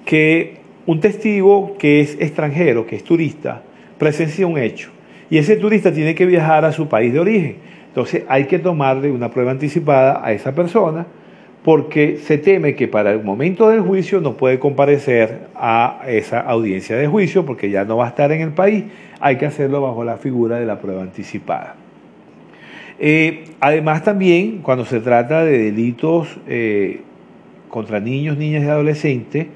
que 0.05 0.59
un 0.85 0.99
testigo 0.99 1.75
que 1.79 2.01
es 2.01 2.21
extranjero, 2.21 2.85
que 2.85 2.97
es 2.97 3.03
turista, 3.03 3.63
presencia 3.97 4.45
un 4.45 4.59
hecho 4.59 4.91
y 5.27 5.39
ese 5.39 5.55
turista 5.55 5.91
tiene 5.91 6.13
que 6.13 6.27
viajar 6.27 6.65
a 6.65 6.71
su 6.71 6.87
país 6.87 7.11
de 7.13 7.19
origen. 7.19 7.55
Entonces 7.87 8.25
hay 8.27 8.45
que 8.45 8.59
tomarle 8.59 9.09
una 9.09 9.31
prueba 9.31 9.49
anticipada 9.49 10.23
a 10.23 10.33
esa 10.33 10.53
persona 10.53 11.07
porque 11.63 12.17
se 12.17 12.37
teme 12.37 12.75
que 12.75 12.87
para 12.87 13.11
el 13.11 13.23
momento 13.23 13.69
del 13.69 13.81
juicio 13.81 14.19
no 14.19 14.33
puede 14.33 14.59
comparecer 14.59 15.47
a 15.55 16.01
esa 16.07 16.41
audiencia 16.41 16.97
de 16.97 17.07
juicio 17.07 17.45
porque 17.45 17.69
ya 17.69 17.85
no 17.85 17.97
va 17.97 18.05
a 18.05 18.09
estar 18.09 18.31
en 18.31 18.41
el 18.41 18.51
país, 18.51 18.85
hay 19.19 19.37
que 19.37 19.45
hacerlo 19.45 19.81
bajo 19.81 20.03
la 20.03 20.17
figura 20.17 20.59
de 20.59 20.65
la 20.65 20.79
prueba 20.79 21.01
anticipada. 21.01 21.75
Eh, 22.99 23.45
además 23.59 24.03
también 24.03 24.59
cuando 24.59 24.85
se 24.85 24.99
trata 24.99 25.43
de 25.43 25.57
delitos 25.57 26.37
eh, 26.47 27.01
contra 27.69 27.99
niños, 27.99 28.37
niñas 28.37 28.63
y 28.63 28.67
adolescentes, 28.67 29.47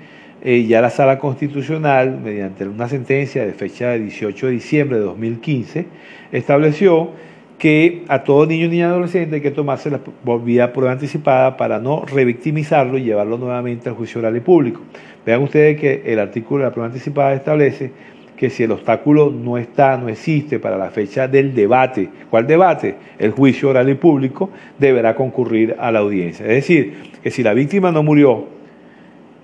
eh, 0.43 0.65
ya 0.65 0.81
la 0.81 0.89
Sala 0.89 1.19
Constitucional, 1.19 2.19
mediante 2.23 2.65
una 2.67 2.87
sentencia 2.87 3.45
de 3.45 3.53
fecha 3.53 3.89
de 3.89 3.99
18 3.99 4.47
de 4.47 4.51
diciembre 4.53 4.97
de 4.97 5.03
2015, 5.03 5.85
estableció 6.31 7.11
que 7.57 8.03
a 8.07 8.23
todo 8.23 8.45
niño, 8.45 8.67
niña 8.67 8.87
adolescente 8.87 9.35
hay 9.35 9.41
que 9.41 9.51
tomarse 9.51 9.89
la 9.89 9.99
vía 10.43 10.73
prueba 10.73 10.91
anticipada 10.91 11.57
para 11.57 11.79
no 11.79 12.05
revictimizarlo 12.05 12.97
y 12.97 13.03
llevarlo 13.03 13.37
nuevamente 13.37 13.89
al 13.89 13.95
juicio 13.95 14.19
oral 14.19 14.37
y 14.37 14.41
público. 14.41 14.81
Vean 15.25 15.41
ustedes 15.41 15.79
que 15.79 16.03
el 16.05 16.19
artículo 16.19 16.59
de 16.63 16.69
la 16.69 16.73
prueba 16.73 16.87
anticipada 16.87 17.33
establece 17.33 17.91
que 18.37 18.51
si 18.51 18.63
el 18.63 18.71
obstáculo 18.71 19.31
no 19.31 19.57
está, 19.57 19.97
no 19.97 20.09
existe 20.09 20.59
para 20.59 20.77
la 20.77 20.91
fecha 20.91 21.27
del 21.27 21.55
debate, 21.55 22.07
¿cuál 22.29 22.45
debate? 22.45 22.95
El 23.17 23.31
juicio 23.31 23.69
oral 23.69 23.89
y 23.89 23.95
público 23.95 24.51
deberá 24.77 25.15
concurrir 25.15 25.75
a 25.79 25.91
la 25.91 25.99
audiencia. 25.99 26.45
Es 26.45 26.53
decir, 26.53 26.93
que 27.23 27.31
si 27.31 27.41
la 27.41 27.53
víctima 27.53 27.91
no 27.91 28.03
murió 28.03 28.56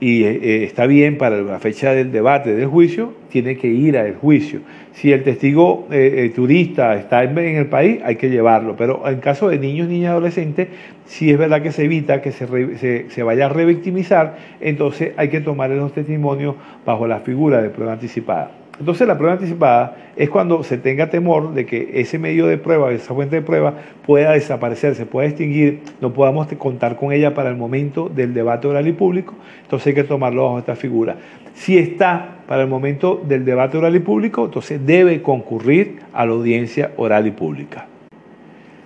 y 0.04 0.26
eh, 0.26 0.40
eh, 0.44 0.64
está 0.66 0.86
bien 0.86 1.18
para 1.18 1.42
la 1.42 1.60
fecha 1.60 1.94
del 1.94 2.12
debate 2.12 2.54
del 2.54 2.68
juicio, 2.68 3.14
tiene 3.30 3.56
que 3.56 3.68
ir 3.68 3.98
al 3.98 4.16
juicio. 4.16 4.60
Si 4.92 5.14
el 5.14 5.24
testigo 5.24 5.88
eh, 5.92 6.30
turista 6.36 6.96
está 6.96 7.24
en, 7.24 7.38
el 7.38 7.68
país, 7.68 8.02
hay 8.04 8.18
que 8.18 8.30
llevarlo. 8.30 8.76
Pero 8.76 9.08
en 9.08 9.22
caso 9.22 9.48
de 9.48 9.60
niños, 9.60 9.88
niñas 9.88 10.12
adolescentes, 10.12 10.68
si 11.06 11.32
es 11.32 11.38
verdad 11.38 11.62
que 11.62 11.72
se 11.72 11.86
evita 11.86 12.22
que 12.22 12.34
se, 12.34 12.46
se, 12.78 13.10
se 13.10 13.24
vaya 13.24 13.46
a 13.46 13.50
revictimizar, 13.50 14.36
entonces 14.60 15.14
hay 15.16 15.30
que 15.30 15.40
tomar 15.40 15.70
los 15.70 15.94
testimonios 15.94 16.56
bajo 16.86 17.08
la 17.08 17.22
figura 17.22 17.62
de 17.62 17.70
prueba 17.70 17.94
anticipada. 17.94 18.63
Entonces 18.80 19.08
la 19.08 19.18
prueba 19.18 19.34
anticipada 19.34 19.98
es 20.16 20.30
cuando 20.30 20.64
se 20.64 20.78
tenga 20.78 21.10
temor 21.10 21.54
de 21.54 21.66
que 21.66 21.92
ese 21.94 22.18
medio 22.18 22.48
de 22.48 22.58
prueba, 22.58 22.92
esa 22.92 23.14
fuente 23.14 23.36
de 23.36 23.42
prueba 23.44 23.76
pueda 24.06 24.32
desaparecer, 24.32 24.96
se 24.96 25.06
pueda 25.06 25.28
extinguir, 25.28 25.82
no 26.02 26.12
podamos 26.12 26.48
contar 26.58 26.96
con 26.96 27.12
ella 27.12 27.36
para 27.36 27.50
el 27.50 27.56
momento 27.56 28.10
del 28.10 28.34
debate 28.34 28.68
oral 28.68 28.88
y 28.88 28.94
público, 28.94 29.36
entonces 29.62 29.88
hay 29.88 29.94
que 29.94 30.04
tomarlo 30.04 30.46
bajo 30.46 30.60
esta 30.60 30.76
figura. 30.76 31.18
Si 31.54 31.78
está 31.78 32.38
para 32.48 32.64
el 32.64 32.68
momento 32.68 33.22
del 33.28 33.46
debate 33.46 33.78
oral 33.78 33.96
y 33.96 34.00
público, 34.00 34.46
entonces 34.46 34.84
debe 34.84 35.22
concurrir 35.22 36.00
a 36.12 36.26
la 36.26 36.32
audiencia 36.32 36.92
oral 36.98 37.28
y 37.28 37.32
pública. 37.32 37.88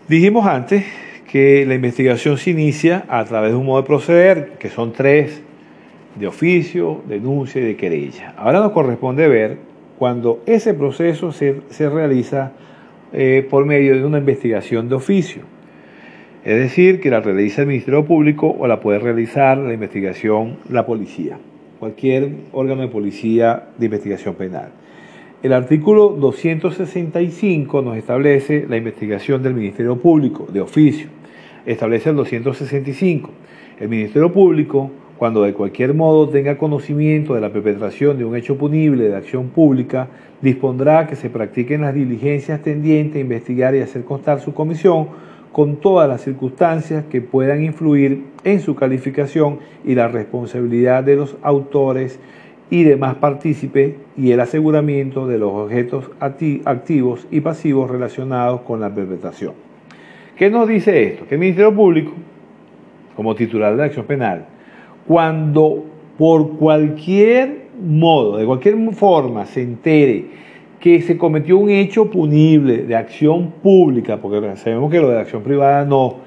Dijimos 0.10 0.46
antes 0.46 0.86
que 1.32 1.66
la 1.66 1.76
investigación 1.76 2.38
se 2.38 2.52
inicia 2.52 3.06
a 3.08 3.24
través 3.26 3.52
de 3.52 3.58
un 3.58 3.66
modo 3.66 3.82
de 3.82 3.88
proceder, 3.88 4.54
que 4.60 4.70
son 4.70 4.92
tres, 4.92 5.42
de 6.16 6.28
oficio, 6.28 7.02
denuncia 7.08 7.62
y 7.62 7.66
de 7.66 7.76
querella. 7.76 8.34
Ahora 8.38 8.60
nos 8.60 8.72
corresponde 8.72 9.28
ver 9.28 9.67
cuando 9.98 10.42
ese 10.46 10.74
proceso 10.74 11.32
se, 11.32 11.62
realiza 11.90 12.52
eh, 13.14 13.46
por 13.50 13.66
medio 13.66 13.96
de 13.96 14.06
una 14.06 14.20
investigación 14.20 14.90
de 14.90 14.96
oficio. 14.96 15.42
Es 16.46 16.58
decir, 16.58 17.02
que 17.02 17.10
la 17.10 17.20
realiza 17.20 17.62
el 17.62 17.68
Ministerio 17.68 18.06
Público 18.06 18.56
o 18.58 18.68
la 18.68 18.80
puede 18.80 19.00
realizar 19.00 19.58
la 19.58 19.74
investigación 19.74 20.58
la 20.70 20.86
policía, 20.86 21.38
cualquier 21.80 22.30
órgano 22.54 22.82
de 22.82 22.88
policía 22.88 23.70
de 23.78 23.86
investigación 23.86 24.36
penal. 24.36 24.70
El 25.44 25.54
artículo 25.54 26.10
265 26.10 27.82
nos 27.82 27.98
establece 27.98 28.66
la 28.68 28.78
investigación 28.78 29.44
del 29.44 29.54
Ministerio 29.54 29.98
Público 29.98 30.48
de 30.52 30.62
oficio. 30.62 31.10
Establece 31.66 32.10
el 32.10 32.16
265. 32.16 33.30
El 33.80 33.90
Ministerio 33.90 34.32
Público 34.32 34.90
cuando 35.18 35.44
de 35.44 35.54
cualquier 35.54 35.94
modo 35.94 36.30
tenga 36.30 36.58
conocimiento 36.58 37.34
de 37.34 37.42
la 37.42 37.50
perpetración 37.50 38.18
de 38.18 38.26
un 38.26 38.36
hecho 38.36 38.58
punible 38.58 39.10
de 39.10 39.16
acción 39.16 39.50
pública, 39.50 40.08
dispondrá 40.42 41.08
que 41.08 41.16
se 41.16 41.30
practiquen 41.30 41.82
las 41.82 41.94
diligencias 41.94 42.62
tendientes 42.62 43.18
a 43.18 43.22
investigar 43.22 43.76
y 43.76 43.82
hacer 43.82 44.04
constar 44.04 44.40
su 44.40 44.54
comisión 44.54 45.08
con 45.52 45.78
todas 45.78 46.08
las 46.08 46.22
circunstancias 46.22 47.06
que 47.10 47.22
puedan 47.22 47.64
influir 47.64 48.26
en 48.44 48.60
su 48.60 48.76
calificación 48.76 49.60
y 49.84 49.96
la 49.96 50.08
responsabilidad 50.08 51.04
de 51.04 51.16
los 51.16 51.36
autores 51.42 52.20
y 52.70 52.84
demás 52.84 53.16
partícipes 53.16 53.96
y 54.18 54.32
el 54.32 54.40
aseguramiento 54.40 55.26
de 55.26 55.40
los 55.40 55.52
objetos 55.52 56.12
activos 56.20 57.28
y 57.32 57.42
pasivos 57.42 57.90
relacionados 57.90 58.62
con 58.62 58.82
la 58.82 58.94
perpetración. 58.94 59.54
¿Qué 60.36 60.52
nos 60.52 60.68
dice 60.68 61.04
esto? 61.04 61.26
Que 61.28 61.36
el 61.36 61.40
Ministerio 61.40 61.74
Público, 61.74 62.12
como 63.16 63.34
titular 63.34 63.72
de 63.72 63.78
la 63.78 63.86
acción 63.86 64.06
penal, 64.06 64.46
cuando 65.08 65.86
por 66.18 66.58
cualquier 66.58 67.68
modo, 67.82 68.38
de 68.38 68.46
cualquier 68.46 68.76
forma, 68.94 69.46
se 69.46 69.62
entere 69.62 70.26
que 70.80 71.02
se 71.02 71.18
cometió 71.18 71.58
un 71.58 71.70
hecho 71.70 72.10
punible 72.10 72.84
de 72.84 72.96
acción 72.96 73.52
pública, 73.64 74.18
porque 74.18 74.56
sabemos 74.58 74.92
que 74.92 75.00
lo 75.00 75.10
de 75.10 75.20
acción 75.20 75.44
privada 75.44 75.86
no, 75.86 76.18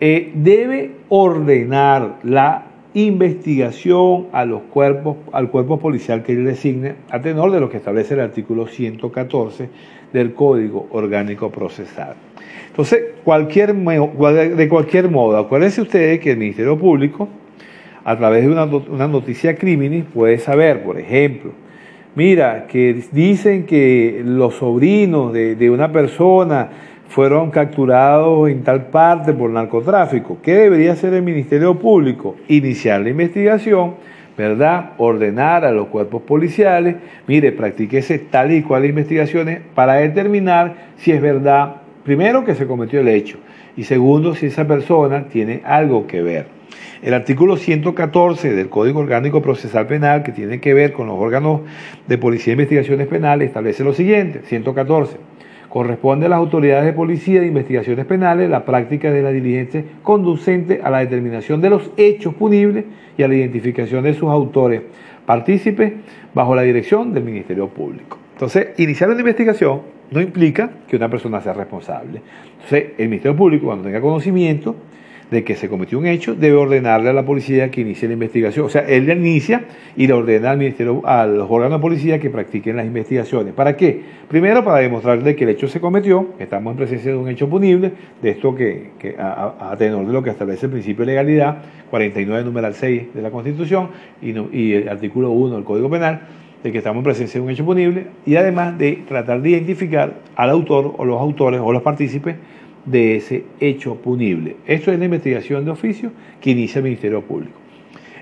eh, 0.00 0.32
debe 0.34 0.92
ordenar 1.08 2.18
la 2.22 2.66
investigación 2.94 4.26
a 4.32 4.44
los 4.44 4.62
cuerpos, 4.62 5.16
al 5.32 5.50
cuerpo 5.50 5.78
policial 5.78 6.22
que 6.22 6.32
él 6.32 6.44
designe, 6.44 6.94
a 7.10 7.20
tenor 7.20 7.50
de 7.50 7.60
lo 7.60 7.70
que 7.70 7.78
establece 7.78 8.14
el 8.14 8.20
artículo 8.20 8.66
114 8.66 9.68
del 10.12 10.34
Código 10.34 10.88
Orgánico 10.90 11.50
Procesal. 11.50 12.14
Entonces, 12.68 13.00
de 13.00 14.68
cualquier 14.68 15.08
modo, 15.08 15.36
acuérdense 15.38 15.80
ustedes 15.80 16.20
que 16.20 16.32
el 16.32 16.38
Ministerio 16.38 16.78
Público 16.78 17.28
a 18.04 18.16
través 18.16 18.44
de 18.44 18.50
una, 18.50 19.08
noticia 19.08 19.54
criminis 19.56 20.04
puede 20.04 20.38
saber, 20.38 20.82
por 20.82 20.98
ejemplo, 20.98 21.52
mira, 22.14 22.66
que 22.66 23.02
dicen 23.12 23.64
que 23.64 24.22
los 24.24 24.54
sobrinos 24.56 25.32
de, 25.32 25.70
una 25.70 25.92
persona 25.92 26.68
fueron 27.08 27.50
capturados 27.50 28.48
en 28.48 28.62
tal 28.62 28.86
parte 28.86 29.32
por 29.32 29.50
narcotráfico. 29.50 30.38
¿Qué 30.42 30.54
debería 30.54 30.92
hacer 30.92 31.12
el 31.14 31.22
Ministerio 31.22 31.78
Público? 31.78 32.36
Iniciar 32.48 33.02
la 33.02 33.10
investigación, 33.10 33.94
¿verdad? 34.36 34.92
Ordenar 34.96 35.64
a 35.64 35.72
los 35.72 35.88
cuerpos 35.88 36.22
policiales, 36.22 36.96
mire, 37.26 37.52
practíquese 37.52 38.18
tal 38.18 38.52
y 38.52 38.62
cual 38.62 38.86
investigaciones 38.86 39.60
para 39.74 39.94
determinar 39.94 40.92
si 40.96 41.12
es 41.12 41.20
verdad, 41.20 41.76
primero, 42.02 42.44
que 42.44 42.54
se 42.54 42.66
cometió 42.66 43.00
el 43.00 43.08
hecho 43.08 43.38
y 43.76 43.84
segundo, 43.84 44.34
si 44.34 44.46
esa 44.46 44.66
persona 44.66 45.24
tiene 45.28 45.62
algo 45.64 46.06
que 46.06 46.22
ver. 46.22 46.61
El 47.02 47.14
artículo 47.14 47.56
114 47.56 48.54
del 48.54 48.68
Código 48.68 49.00
Orgánico 49.00 49.42
Procesal 49.42 49.86
Penal, 49.86 50.22
que 50.22 50.32
tiene 50.32 50.60
que 50.60 50.72
ver 50.72 50.92
con 50.92 51.08
los 51.08 51.18
órganos 51.18 51.62
de 52.06 52.18
policía 52.18 52.52
e 52.52 52.56
investigaciones 52.56 53.08
penales, 53.08 53.48
establece 53.48 53.82
lo 53.82 53.92
siguiente, 53.92 54.42
114. 54.44 55.16
Corresponde 55.68 56.26
a 56.26 56.28
las 56.28 56.38
autoridades 56.38 56.84
de 56.84 56.92
policía 56.92 57.40
de 57.40 57.46
investigaciones 57.46 58.04
penales 58.06 58.48
la 58.50 58.64
práctica 58.64 59.10
de 59.10 59.22
la 59.22 59.30
diligencia 59.30 59.82
conducente 60.02 60.80
a 60.84 60.90
la 60.90 60.98
determinación 60.98 61.60
de 61.60 61.70
los 61.70 61.90
hechos 61.96 62.34
punibles 62.34 62.84
y 63.16 63.22
a 63.22 63.28
la 63.28 63.34
identificación 63.34 64.04
de 64.04 64.14
sus 64.14 64.28
autores 64.28 64.82
partícipes 65.26 65.92
bajo 66.34 66.54
la 66.54 66.62
dirección 66.62 67.12
del 67.12 67.24
Ministerio 67.24 67.68
Público. 67.68 68.18
Entonces, 68.34 68.68
iniciar 68.78 69.10
una 69.10 69.20
investigación 69.20 69.80
no 70.10 70.20
implica 70.20 70.70
que 70.86 70.96
una 70.96 71.08
persona 71.08 71.40
sea 71.40 71.54
responsable. 71.54 72.20
Entonces, 72.54 72.92
el 72.98 73.08
Ministerio 73.08 73.36
Público, 73.36 73.66
cuando 73.66 73.84
tenga 73.84 74.00
conocimiento 74.00 74.76
de 75.32 75.44
que 75.44 75.56
se 75.56 75.70
cometió 75.70 75.98
un 75.98 76.06
hecho, 76.06 76.34
debe 76.34 76.56
ordenarle 76.56 77.08
a 77.08 77.14
la 77.14 77.24
policía 77.24 77.70
que 77.70 77.80
inicie 77.80 78.06
la 78.06 78.12
investigación. 78.12 78.66
O 78.66 78.68
sea, 78.68 78.82
él 78.82 79.06
la 79.06 79.14
inicia 79.14 79.64
y 79.96 80.06
le 80.06 80.12
ordena 80.12 80.50
al 80.50 80.58
ministerio, 80.58 81.00
a 81.06 81.24
los 81.24 81.50
órganos 81.50 81.78
de 81.78 81.80
policía 81.80 82.20
que 82.20 82.28
practiquen 82.28 82.76
las 82.76 82.84
investigaciones. 82.84 83.54
¿Para 83.54 83.74
qué? 83.74 84.02
Primero, 84.28 84.62
para 84.62 84.80
demostrarle 84.80 85.34
que 85.34 85.44
el 85.44 85.50
hecho 85.50 85.68
se 85.68 85.80
cometió, 85.80 86.36
que 86.36 86.44
estamos 86.44 86.72
en 86.72 86.76
presencia 86.76 87.12
de 87.12 87.16
un 87.16 87.30
hecho 87.30 87.48
punible, 87.48 87.92
de 88.20 88.28
esto 88.28 88.54
que, 88.54 88.90
a, 89.18 89.74
tenor 89.78 90.06
de 90.06 90.12
lo 90.12 90.22
que 90.22 90.28
establece 90.28 90.66
el 90.66 90.72
principio 90.72 91.06
de 91.06 91.12
legalidad, 91.12 91.62
49 91.88 92.44
numeral 92.44 92.74
6 92.74 93.14
de 93.14 93.22
la 93.22 93.30
Constitución 93.30 93.88
y, 94.20 94.38
y 94.54 94.74
el 94.74 94.88
artículo 94.90 95.30
1 95.30 95.54
del 95.54 95.64
Código 95.64 95.88
Penal, 95.88 96.28
de 96.62 96.70
que 96.70 96.78
estamos 96.78 96.98
en 96.98 97.04
presencia 97.04 97.40
de 97.40 97.46
un 97.46 97.50
hecho 97.50 97.64
punible 97.64 98.08
y 98.26 98.36
además 98.36 98.76
de 98.76 99.02
tratar 99.08 99.40
de 99.40 99.48
identificar 99.48 100.12
al 100.36 100.50
autor 100.50 100.94
o 100.98 101.06
los 101.06 101.18
autores 101.18 101.58
o 101.58 101.72
los 101.72 101.82
partícipes 101.82 102.36
de 102.84 103.16
ese 103.16 103.44
hecho 103.60 103.96
punible. 103.96 104.56
Esto 104.66 104.92
es 104.92 104.98
la 104.98 105.04
investigación 105.04 105.64
de 105.64 105.70
oficio 105.70 106.12
que 106.40 106.50
inicia 106.50 106.78
el 106.78 106.84
Ministerio 106.84 107.22
Público. 107.22 107.52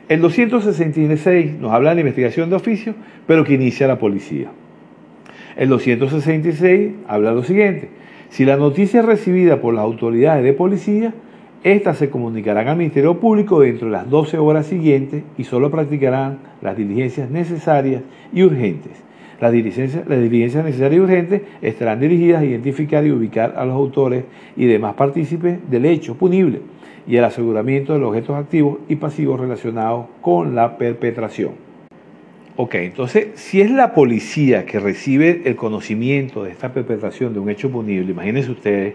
El 0.09 0.21
266 0.21 1.59
nos 1.61 1.73
habla 1.73 1.91
de 1.91 1.97
la 1.97 2.01
investigación 2.01 2.51
de 2.51 2.57
oficio, 2.57 2.95
pero 3.27 3.45
que 3.45 3.55
inicia 3.55 3.87
la 3.87 3.99
policía. 3.99 4.51
El 5.57 5.69
266 5.69 6.93
habla 7.07 7.33
lo 7.33 7.45
siguiente, 7.45 7.89
si 8.31 8.45
la 8.45 8.57
noticia 8.57 9.01
es 9.01 9.07
recibida 9.07 9.61
por 9.61 9.75
las 9.75 9.83
autoridades 9.83 10.45
de 10.45 10.53
policía, 10.53 11.13
estas 11.65 11.99
se 11.99 12.11
comunicarán 12.11 12.69
al 12.69 12.77
Ministerio 12.77 13.19
Público 13.19 13.61
dentro 13.61 13.89
de 13.89 13.93
las 13.93 14.09
12 14.09 14.39
horas 14.39 14.67
siguientes 14.67 15.25
y 15.37 15.45
solo 15.45 15.71
practicarán 15.71 16.39
las 16.63 16.77
diligencias 16.77 17.29
necesarias 17.29 18.03
y 18.33 18.43
urgentes 18.45 19.10
las 19.41 19.53
diligencias, 19.53 20.07
necesarias 20.07 20.93
y 20.93 21.01
urgentes 21.01 21.43
estarán 21.63 22.01
dirigidas 22.01 22.43
a 22.43 22.45
identificar 22.45 23.07
y 23.07 23.11
ubicar 23.11 23.55
a 23.57 23.65
los 23.65 23.75
autores 23.75 24.25
y 24.57 24.67
demás 24.67 24.95
partícipes 24.95 25.59
del 25.71 25.87
hecho 25.87 26.15
punible 26.15 26.61
y 27.07 27.17
el 27.17 27.25
aseguramiento 27.25 27.95
de 27.95 28.01
los 28.01 28.11
objetos 28.11 28.37
activos 28.37 28.79
y 28.89 28.97
pasivos 28.97 29.41
relacionados 29.41 30.07
con 30.21 30.55
la 30.55 30.77
perpetración. 30.77 31.53
Ok, 32.57 32.75
entonces, 32.75 33.29
si 33.37 33.63
es 33.63 33.71
la 33.71 33.95
policía 33.95 34.67
que 34.67 34.79
recibe 34.79 35.43
el 35.47 35.57
conocimiento 35.57 36.45
de 36.45 36.51
esta 36.51 36.75
perpetración 36.75 37.33
de 37.33 37.41
un 37.41 37.49
hecho 37.49 37.71
punible, 37.71 38.11
imagínense 38.13 38.51
ustedes 38.51 38.95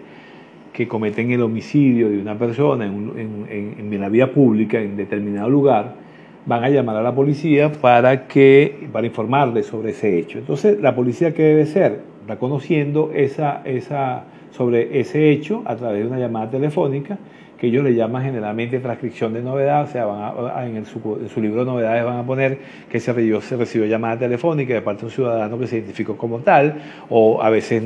que 0.72 0.88
cometen 0.88 1.32
el 1.32 1.42
homicidio 1.42 2.10
de 2.10 2.20
una 2.20 2.38
persona 2.38 2.86
en, 2.86 3.48
en 3.50 4.00
la 4.00 4.10
vía 4.10 4.32
pública, 4.32 4.80
en 4.80 4.96
determinado 4.96 5.50
lugar, 5.50 6.05
van 6.46 6.64
a 6.64 6.70
llamar 6.70 6.96
a 6.98 7.02
la 7.02 7.14
policía 7.14 7.72
para 7.72 8.28
que 8.28 8.88
para 8.92 9.08
informarle 9.08 9.64
sobre 9.64 9.92
ese 9.92 10.20
hecho. 10.20 10.40
Entonces, 10.40 10.80
la 10.80 10.96
policía 10.96 11.34
qué 11.34 11.44
debe 11.44 11.66
ser, 11.66 12.02
reconociendo 12.28 13.12
esa, 13.14 13.62
esa 13.66 14.26
sobre 14.52 15.00
ese 15.00 15.32
hecho 15.32 15.64
a 15.66 15.76
través 15.76 16.02
de 16.02 16.08
una 16.08 16.20
llamada 16.20 16.50
telefónica 16.50 17.18
que 17.58 17.68
ellos 17.68 17.84
le 17.84 17.96
llaman 17.96 18.24
generalmente 18.24 18.80
transcripción 18.80 19.34
de 19.34 19.42
novedad, 19.42 19.84
o 19.84 19.88
sea, 19.88 20.06
van 20.06 20.76
en, 20.76 20.86
su, 20.86 21.42
libro 21.42 21.62
de 21.62 21.66
novedades 21.66 22.04
van 22.04 22.18
a 22.18 22.26
poner 22.26 22.58
que 22.90 23.00
se 23.00 23.14
recibió, 23.14 23.42
se 23.42 23.56
recibió 23.56 23.88
llamada 23.88 24.20
telefónica 24.20 24.74
de 24.74 24.82
parte 24.82 25.02
de 25.02 25.06
un 25.06 25.12
ciudadano 25.12 25.58
que 25.58 25.68
se 25.68 25.78
identificó 25.78 26.18
como 26.18 26.40
tal, 26.40 26.76
o 27.10 27.42
a 27.42 27.50
veces 27.50 27.82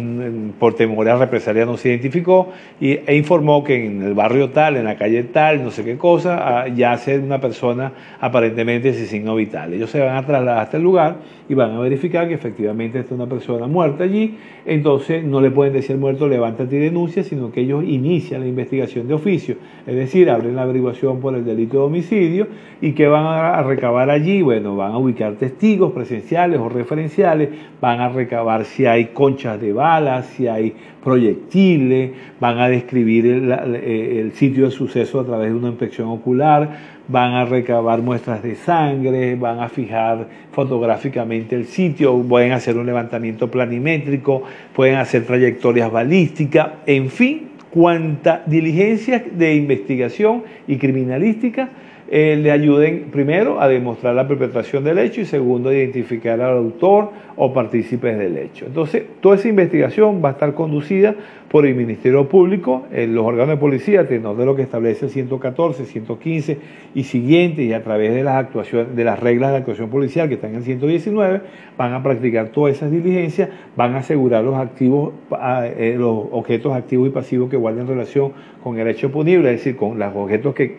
por 0.59 0.73
temor 0.73 1.07
a 1.09 1.17
represalia 1.17 1.65
no 1.65 1.77
se 1.77 1.89
identificó, 1.89 2.51
y, 2.79 2.99
e 3.05 3.15
informó 3.15 3.63
que 3.63 3.85
en 3.85 4.01
el 4.01 4.13
barrio 4.13 4.49
tal, 4.49 4.77
en 4.77 4.85
la 4.85 4.97
calle 4.97 5.23
tal, 5.23 5.63
no 5.63 5.71
sé 5.71 5.83
qué 5.83 5.97
cosa, 5.97 6.67
ya 6.67 6.89
yace 6.89 7.19
una 7.19 7.39
persona 7.39 7.91
aparentemente 8.19 8.93
sin 8.93 9.05
signo 9.05 9.35
vital. 9.35 9.73
Ellos 9.73 9.91
se 9.91 9.99
van 9.99 10.15
a 10.15 10.25
trasladar 10.25 10.63
hasta 10.63 10.77
el 10.77 10.83
lugar 10.83 11.17
y 11.47 11.53
van 11.53 11.71
a 11.71 11.79
verificar 11.79 12.27
que 12.27 12.33
efectivamente 12.33 12.99
está 12.99 13.13
una 13.13 13.27
persona 13.27 13.67
muerta 13.67 14.03
allí, 14.03 14.37
entonces 14.65 15.23
no 15.23 15.41
le 15.41 15.51
pueden 15.51 15.73
decir 15.73 15.97
muerto 15.97 16.27
levántate 16.27 16.75
y 16.75 16.79
denuncia, 16.79 17.23
sino 17.23 17.51
que 17.51 17.61
ellos 17.61 17.83
inician 17.83 18.41
la 18.41 18.47
investigación 18.47 19.07
de 19.07 19.13
oficio 19.13 19.58
es 19.85 19.95
decir, 19.95 20.29
abren 20.29 20.55
la 20.55 20.63
averiguación 20.63 21.19
por 21.19 21.35
el 21.35 21.43
delito 21.43 21.77
de 21.77 21.83
homicidio 21.83 22.47
y 22.79 22.91
que 22.91 23.07
van 23.07 23.25
a 23.25 23.61
recabar 23.63 24.09
allí, 24.09 24.41
bueno, 24.41 24.75
van 24.75 24.91
a 24.91 24.97
ubicar 24.97 25.33
testigos 25.33 25.93
presenciales 25.93 26.59
o 26.59 26.69
referenciales, 26.69 27.49
van 27.81 27.99
a 27.99 28.09
recabar 28.09 28.65
si 28.65 28.85
hay 28.85 29.05
conchas 29.05 29.59
de 29.59 29.73
balas, 29.73 30.27
si 30.27 30.47
hay 30.47 30.75
proyectiles, 31.03 32.11
van 32.39 32.59
a 32.59 32.69
describir 32.69 33.25
el, 33.25 34.31
sitio 34.33 34.65
de 34.65 34.71
suceso 34.71 35.19
a 35.19 35.25
través 35.25 35.49
de 35.51 35.57
una 35.57 35.69
inspección 35.69 36.09
ocular, 36.09 36.69
van 37.07 37.33
a 37.33 37.45
recabar 37.45 38.01
muestras 38.01 38.43
de 38.43 38.55
sangre, 38.55 39.35
van 39.35 39.59
a 39.59 39.69
fijar 39.69 40.27
fotográficamente 40.51 41.55
el 41.55 41.65
sitio, 41.65 42.21
pueden 42.21 42.51
hacer 42.51 42.77
un 42.77 42.85
levantamiento 42.85 43.49
planimétrico, 43.49 44.43
pueden 44.75 44.97
hacer 44.97 45.25
trayectorias 45.25 45.91
balísticas, 45.91 46.69
en 46.85 47.09
fin, 47.09 47.48
cuanta 47.71 48.43
diligencia 48.45 49.23
de 49.31 49.55
investigación 49.55 50.43
y 50.67 50.77
criminalística 50.77 51.69
eh, 52.11 52.39
le 52.41 52.49
ayuden 52.49 53.09
primero 53.11 53.61
a 53.61 53.67
demostrar 53.67 54.15
la 54.15 54.27
perpetración 54.27 54.83
del 54.83 54.97
hecho 54.97 55.21
y 55.21 55.25
segundo 55.25 55.69
a 55.69 55.75
identificar 55.75 56.41
al 56.41 56.57
autor 56.57 57.11
o 57.35 57.53
partícipes 57.53 58.17
del 58.17 58.35
hecho. 58.37 58.65
Entonces, 58.65 59.03
toda 59.21 59.35
esa 59.35 59.47
investigación 59.47 60.19
va 60.23 60.29
a 60.29 60.31
estar 60.31 60.55
conducida 60.55 61.13
por 61.49 61.67
el 61.67 61.75
Ministerio 61.75 62.27
Público, 62.27 62.85
los 62.91 63.25
órganos 63.25 63.49
de 63.49 63.57
policía, 63.57 64.07
tenor 64.07 64.37
de 64.37 64.45
lo 64.45 64.55
que 64.55 64.63
establece 64.63 65.05
el 65.05 65.11
114, 65.11 65.85
115 65.85 66.57
y 66.95 67.03
siguientes, 67.03 67.65
y 67.65 67.73
a 67.73 67.83
través 67.83 68.13
de 68.13 68.23
las 68.23 68.35
actuaciones, 68.35 68.95
de 68.95 69.03
las 69.03 69.19
reglas 69.19 69.51
de 69.51 69.57
actuación 69.57 69.89
policial 69.89 70.27
que 70.27 70.35
están 70.35 70.51
en 70.51 70.57
el 70.57 70.63
119, 70.63 71.41
van 71.77 71.93
a 71.93 72.03
practicar 72.03 72.49
todas 72.49 72.75
esas 72.75 72.91
diligencias, 72.91 73.49
van 73.75 73.95
a 73.95 73.99
asegurar 73.99 74.43
los 74.43 74.55
activos, 74.55 75.13
ah, 75.31 75.65
eh, 75.65 75.95
los 75.97 76.25
objetos 76.31 76.73
activos 76.73 77.07
y 77.07 77.11
pasivos 77.11 77.49
que 77.49 77.57
guarden 77.57 77.87
relación 77.87 78.33
con 78.63 78.79
el 78.79 78.87
hecho 78.87 79.11
punible, 79.11 79.51
es 79.51 79.57
decir, 79.57 79.75
con 79.75 79.97
los 79.97 80.15
objetos 80.15 80.53
que 80.53 80.77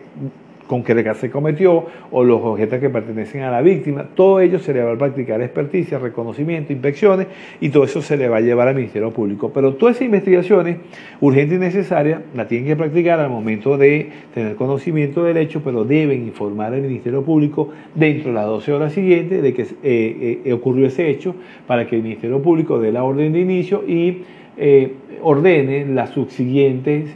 con 0.71 0.83
que 0.85 1.13
se 1.15 1.29
cometió 1.29 1.85
o 2.11 2.23
los 2.23 2.41
objetos 2.41 2.79
que 2.79 2.89
pertenecen 2.89 3.41
a 3.41 3.51
la 3.51 3.61
víctima, 3.61 4.05
todo 4.15 4.39
ello 4.39 4.57
se 4.57 4.73
le 4.73 4.81
va 4.81 4.93
a 4.93 4.97
practicar 4.97 5.41
experticia, 5.41 5.99
reconocimiento, 5.99 6.71
inspecciones 6.71 7.27
y 7.59 7.67
todo 7.67 7.83
eso 7.83 8.01
se 8.01 8.15
le 8.15 8.29
va 8.29 8.37
a 8.37 8.39
llevar 8.39 8.69
al 8.69 8.75
Ministerio 8.75 9.11
Público. 9.11 9.51
Pero 9.53 9.73
todas 9.73 9.97
esas 9.97 10.05
investigaciones 10.05 10.77
urgentes 11.19 11.57
y 11.57 11.59
necesarias 11.59 12.21
la 12.33 12.47
tienen 12.47 12.69
que 12.69 12.77
practicar 12.77 13.19
al 13.19 13.29
momento 13.29 13.77
de 13.77 14.11
tener 14.33 14.55
conocimiento 14.55 15.25
del 15.25 15.35
hecho, 15.35 15.61
pero 15.61 15.83
deben 15.83 16.21
informar 16.21 16.73
al 16.73 16.81
Ministerio 16.81 17.21
Público 17.21 17.67
dentro 17.93 18.29
de 18.29 18.35
las 18.35 18.45
12 18.45 18.71
horas 18.71 18.93
siguientes 18.93 19.43
de 19.43 19.53
que 19.53 19.63
eh, 19.63 20.39
eh, 20.45 20.53
ocurrió 20.53 20.87
ese 20.87 21.09
hecho 21.09 21.35
para 21.67 21.85
que 21.85 21.97
el 21.97 22.03
Ministerio 22.03 22.41
Público 22.41 22.79
dé 22.79 22.93
la 22.93 23.03
orden 23.03 23.33
de 23.33 23.41
inicio 23.41 23.83
y 23.85 24.19
eh, 24.55 24.93
ordene 25.21 25.85
las 25.85 26.11
subsiguientes 26.11 27.13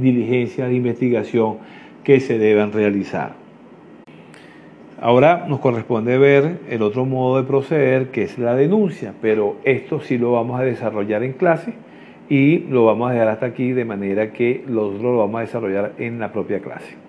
diligencias 0.00 0.68
de 0.68 0.74
investigación 0.74 1.58
que 2.06 2.20
se 2.20 2.38
deben 2.38 2.70
realizar. 2.70 3.32
Ahora 5.00 5.46
nos 5.48 5.58
corresponde 5.58 6.16
ver 6.18 6.60
el 6.70 6.82
otro 6.82 7.04
modo 7.04 7.42
de 7.42 7.48
proceder 7.48 8.12
que 8.12 8.22
es 8.22 8.38
la 8.38 8.54
denuncia, 8.54 9.12
pero 9.20 9.56
esto 9.64 9.98
sí 9.98 10.16
lo 10.16 10.30
vamos 10.30 10.60
a 10.60 10.62
desarrollar 10.62 11.24
en 11.24 11.32
clase 11.32 11.74
y 12.28 12.58
lo 12.58 12.84
vamos 12.84 13.10
a 13.10 13.12
dejar 13.12 13.28
hasta 13.28 13.46
aquí 13.46 13.72
de 13.72 13.84
manera 13.84 14.32
que 14.32 14.62
nosotros 14.68 15.02
lo 15.02 15.18
vamos 15.18 15.38
a 15.38 15.40
desarrollar 15.40 15.94
en 15.98 16.20
la 16.20 16.30
propia 16.30 16.60
clase. 16.60 17.05